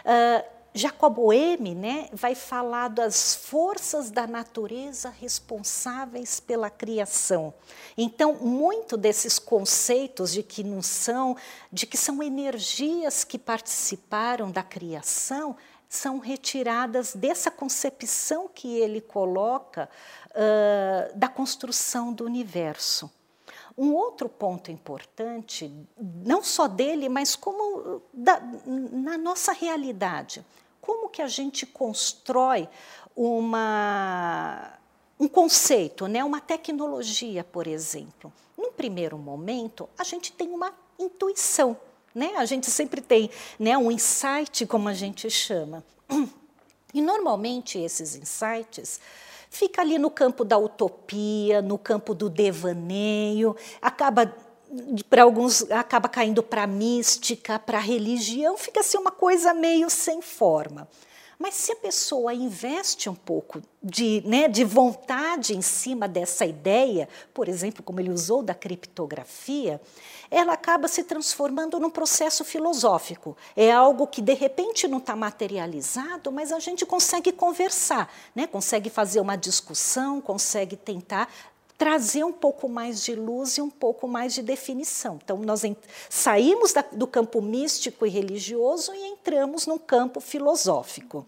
Uh, 0.05 0.60
Jacob 0.73 1.15
Boehme 1.15 1.75
né, 1.75 2.09
vai 2.13 2.35
falar 2.35 2.89
das 2.89 3.35
forças 3.35 4.11
da 4.11 4.27
natureza 4.27 5.11
responsáveis 5.11 6.39
pela 6.39 6.71
criação. 6.71 7.53
Então, 7.99 8.35
muito 8.35 8.97
desses 8.97 9.39
conceitos 9.39 10.33
de 10.33 10.43
que 10.45 10.63
não 10.63 10.81
são, 10.81 11.37
de 11.73 11.87
que 11.87 11.97
são 11.97 12.23
energias 12.23 13.25
que 13.25 13.39
participaram 13.39 14.51
da 14.51 14.63
criação, 14.63 15.57
são 15.89 16.21
retiradas 16.21 17.15
dessa 17.15 17.51
concepção 17.51 18.49
que 18.49 18.79
ele 18.79 19.01
coloca 19.01 19.91
uh, 20.31 21.19
da 21.19 21.27
construção 21.27 22.13
do 22.13 22.25
universo. 22.25 23.11
Um 23.77 23.95
outro 23.95 24.29
ponto 24.29 24.71
importante, 24.71 25.73
não 25.99 26.43
só 26.43 26.67
dele, 26.67 27.09
mas 27.09 27.37
como 27.37 28.03
da, 28.13 28.41
na 28.67 29.17
nossa 29.17 29.53
realidade. 29.53 30.45
Como 30.81 31.09
que 31.09 31.23
a 31.23 31.29
gente 31.29 31.67
constrói 31.67 32.69
uma, 33.15 34.73
um 35.19 35.29
conceito, 35.29 36.07
né? 36.07 36.25
uma 36.25 36.41
tecnologia, 36.41 37.45
por 37.45 37.67
exemplo. 37.67 38.33
Num 38.57 38.73
primeiro 38.73 39.17
momento, 39.19 39.89
a 39.99 40.05
gente 40.05 40.33
tem 40.33 40.49
uma 40.49 40.73
intuição, 40.99 41.77
né? 42.15 42.33
a 42.37 42.45
gente 42.45 42.71
sempre 42.71 43.01
tem 43.01 43.31
né, 43.59 43.77
um 43.77 43.91
insight, 43.91 44.67
como 44.67 44.89
a 44.89 44.95
gente 44.95 45.31
chama. 45.31 45.85
E 46.93 47.01
normalmente 47.01 47.79
esses 47.79 48.17
insights 48.17 49.01
fica 49.51 49.83
ali 49.83 49.99
no 49.99 50.11
campo 50.11 50.45
da 50.45 50.57
utopia, 50.57 51.61
no 51.61 51.77
campo 51.77 52.15
do 52.15 52.31
devaneio, 52.31 53.55
acaba 53.83 54.33
para 55.11 55.25
alguns 55.25 55.69
acaba 55.73 56.09
caindo 56.09 56.45
para 56.45 56.63
a 56.63 56.67
mística, 56.67 57.59
para 57.59 57.79
a 57.79 57.81
religião, 57.81 58.57
fica 58.57 58.79
assim 58.81 58.97
uma 58.97 59.11
coisa 59.11 59.53
meio 59.53 59.91
sem 59.91 60.23
forma. 60.23 60.89
Mas 61.43 61.55
se 61.55 61.73
a 61.73 61.77
pessoa 61.77 62.35
investe 62.35 63.09
um 63.09 63.15
pouco 63.15 63.63
de, 63.83 64.23
né, 64.27 64.47
de 64.47 64.63
vontade 64.63 65.57
em 65.57 65.63
cima 65.63 66.07
dessa 66.07 66.45
ideia, 66.45 67.09
por 67.33 67.49
exemplo, 67.49 67.83
como 67.83 67.99
ele 67.99 68.11
usou 68.11 68.43
da 68.43 68.53
criptografia, 68.53 69.81
ela 70.31 70.53
acaba 70.53 70.87
se 70.87 71.03
transformando 71.03 71.81
num 71.81 71.89
processo 71.89 72.45
filosófico. 72.45 73.35
É 73.57 73.73
algo 73.73 74.07
que 74.07 74.21
de 74.21 74.35
repente 74.35 74.87
não 74.87 74.99
está 74.99 75.17
materializado, 75.17 76.31
mas 76.31 76.53
a 76.53 76.59
gente 76.59 76.85
consegue 76.85 77.33
conversar, 77.33 78.13
né? 78.35 78.47
consegue 78.47 78.91
fazer 78.91 79.19
uma 79.19 79.35
discussão, 79.35 80.21
consegue 80.21 80.77
tentar 80.77 81.33
trazer 81.81 82.23
um 82.25 82.33
pouco 82.33 82.69
mais 82.69 83.03
de 83.03 83.15
luz 83.15 83.57
e 83.57 83.63
um 83.63 83.71
pouco 83.71 84.07
mais 84.07 84.35
de 84.35 84.43
definição. 84.43 85.19
Então, 85.25 85.39
nós 85.39 85.63
saímos 86.11 86.75
da, 86.75 86.83
do 86.83 87.07
campo 87.07 87.41
místico 87.41 88.05
e 88.05 88.11
religioso 88.11 88.93
e 88.95 89.03
entramos 89.07 89.67
num 89.67 89.79
campo 89.79 90.21
filosófico. 90.21 91.25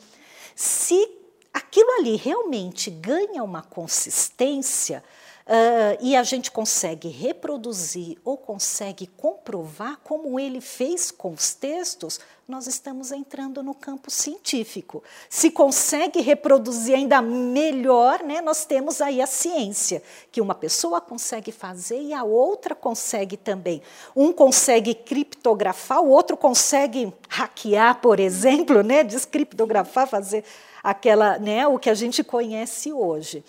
Se 0.55 1.11
aquilo 1.55 1.91
ali 1.93 2.17
realmente 2.17 2.91
ganha 2.91 3.43
uma 3.43 3.63
consistência, 3.63 5.03
Uh, 5.45 5.99
e 6.01 6.15
a 6.15 6.23
gente 6.23 6.53
consegue 6.53 7.09
reproduzir 7.09 8.17
ou 8.25 8.37
consegue 8.37 9.09
comprovar 9.09 9.99
como 10.05 10.39
ele 10.39 10.61
fez 10.61 11.11
com 11.11 11.33
os 11.33 11.53
textos, 11.53 12.21
nós 12.47 12.69
estamos 12.69 13.11
entrando 13.11 13.63
no 13.63 13.75
campo 13.75 14.09
científico. 14.11 15.03
Se 15.29 15.51
consegue 15.51 16.21
reproduzir 16.21 16.95
ainda 16.95 17.21
melhor, 17.21 18.23
né, 18.23 18.41
nós 18.41 18.65
temos 18.65 19.01
aí 19.01 19.21
a 19.21 19.27
ciência, 19.27 20.03
que 20.31 20.41
uma 20.41 20.55
pessoa 20.55 21.01
consegue 21.01 21.51
fazer 21.51 22.01
e 22.01 22.13
a 22.13 22.23
outra 22.23 22.75
consegue 22.75 23.37
também. 23.37 23.83
Um 24.15 24.33
consegue 24.33 24.95
criptografar, 24.95 26.03
o 26.03 26.09
outro 26.09 26.37
consegue 26.37 27.13
hackear, 27.29 28.01
por 28.01 28.21
exemplo, 28.21 28.83
né, 28.83 29.03
descriptografar, 29.03 30.07
fazer 30.07 30.45
aquela, 30.85 31.39
né, 31.39 31.67
o 31.67 31.79
que 31.79 31.91
a 31.91 31.95
gente 31.95 32.23
conhece 32.23 32.93
hoje. 32.93 33.43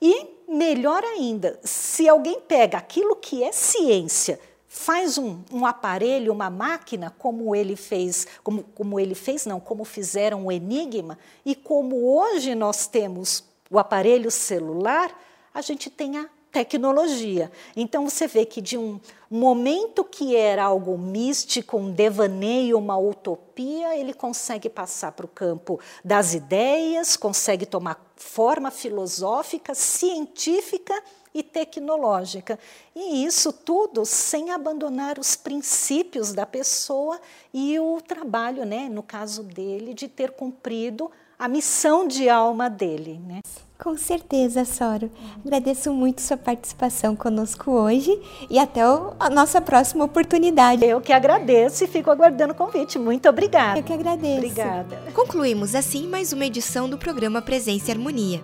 E 0.00 0.35
melhor 0.48 1.02
ainda, 1.02 1.58
se 1.62 2.08
alguém 2.08 2.40
pega 2.40 2.78
aquilo 2.78 3.16
que 3.16 3.42
é 3.42 3.52
ciência, 3.52 4.38
faz 4.68 5.16
um, 5.16 5.40
um, 5.50 5.64
aparelho, 5.64 6.32
uma 6.32 6.50
máquina, 6.50 7.14
como 7.18 7.54
ele 7.54 7.76
fez, 7.76 8.26
como, 8.44 8.62
como 8.74 9.00
ele 9.00 9.14
fez, 9.14 9.46
não, 9.46 9.58
como 9.58 9.84
fizeram 9.84 10.46
o 10.46 10.52
Enigma, 10.52 11.18
e 11.44 11.54
como 11.54 12.06
hoje 12.06 12.54
nós 12.54 12.86
temos 12.86 13.42
o 13.70 13.78
aparelho 13.78 14.30
celular, 14.30 15.10
a 15.52 15.62
gente 15.62 15.88
tem 15.88 16.18
a 16.18 16.28
tecnologia. 16.56 17.52
Então 17.76 18.08
você 18.08 18.26
vê 18.26 18.46
que 18.46 18.62
de 18.62 18.78
um 18.78 18.98
momento 19.30 20.02
que 20.02 20.34
era 20.34 20.64
algo 20.64 20.96
místico, 20.96 21.76
um 21.76 21.92
devaneio, 21.92 22.78
uma 22.78 22.96
utopia, 22.96 23.94
ele 23.94 24.14
consegue 24.14 24.70
passar 24.70 25.12
para 25.12 25.26
o 25.26 25.28
campo 25.28 25.78
das 26.02 26.32
ideias, 26.32 27.14
consegue 27.14 27.66
tomar 27.66 28.02
forma 28.16 28.70
filosófica, 28.70 29.74
científica 29.74 30.94
e 31.34 31.42
tecnológica. 31.42 32.58
E 32.94 33.22
isso 33.26 33.52
tudo 33.52 34.06
sem 34.06 34.50
abandonar 34.50 35.18
os 35.18 35.36
princípios 35.36 36.32
da 36.32 36.46
pessoa 36.46 37.20
e 37.52 37.78
o 37.78 38.00
trabalho, 38.00 38.64
né, 38.64 38.88
no 38.88 39.02
caso 39.02 39.42
dele, 39.42 39.92
de 39.92 40.08
ter 40.08 40.30
cumprido 40.30 41.10
a 41.38 41.48
missão 41.48 42.08
de 42.08 42.30
alma 42.30 42.70
dele. 42.70 43.20
Né? 43.22 43.40
Com 43.78 43.96
certeza, 43.96 44.64
Soro. 44.64 45.10
Agradeço 45.44 45.92
muito 45.92 46.22
sua 46.22 46.36
participação 46.36 47.14
conosco 47.14 47.70
hoje 47.70 48.10
e 48.48 48.58
até 48.58 48.80
a 48.80 49.30
nossa 49.30 49.60
próxima 49.60 50.04
oportunidade. 50.04 50.84
Eu 50.84 51.00
que 51.00 51.12
agradeço 51.12 51.84
e 51.84 51.86
fico 51.86 52.10
aguardando 52.10 52.52
o 52.52 52.56
convite. 52.56 52.98
Muito 52.98 53.28
obrigada. 53.28 53.78
Eu 53.78 53.84
que 53.84 53.92
agradeço. 53.92 54.38
Obrigada. 54.38 54.96
Concluímos 55.12 55.74
assim 55.74 56.08
mais 56.08 56.32
uma 56.32 56.46
edição 56.46 56.88
do 56.88 56.96
programa 56.96 57.42
Presença 57.42 57.90
e 57.90 57.92
Harmonia. 57.92 58.42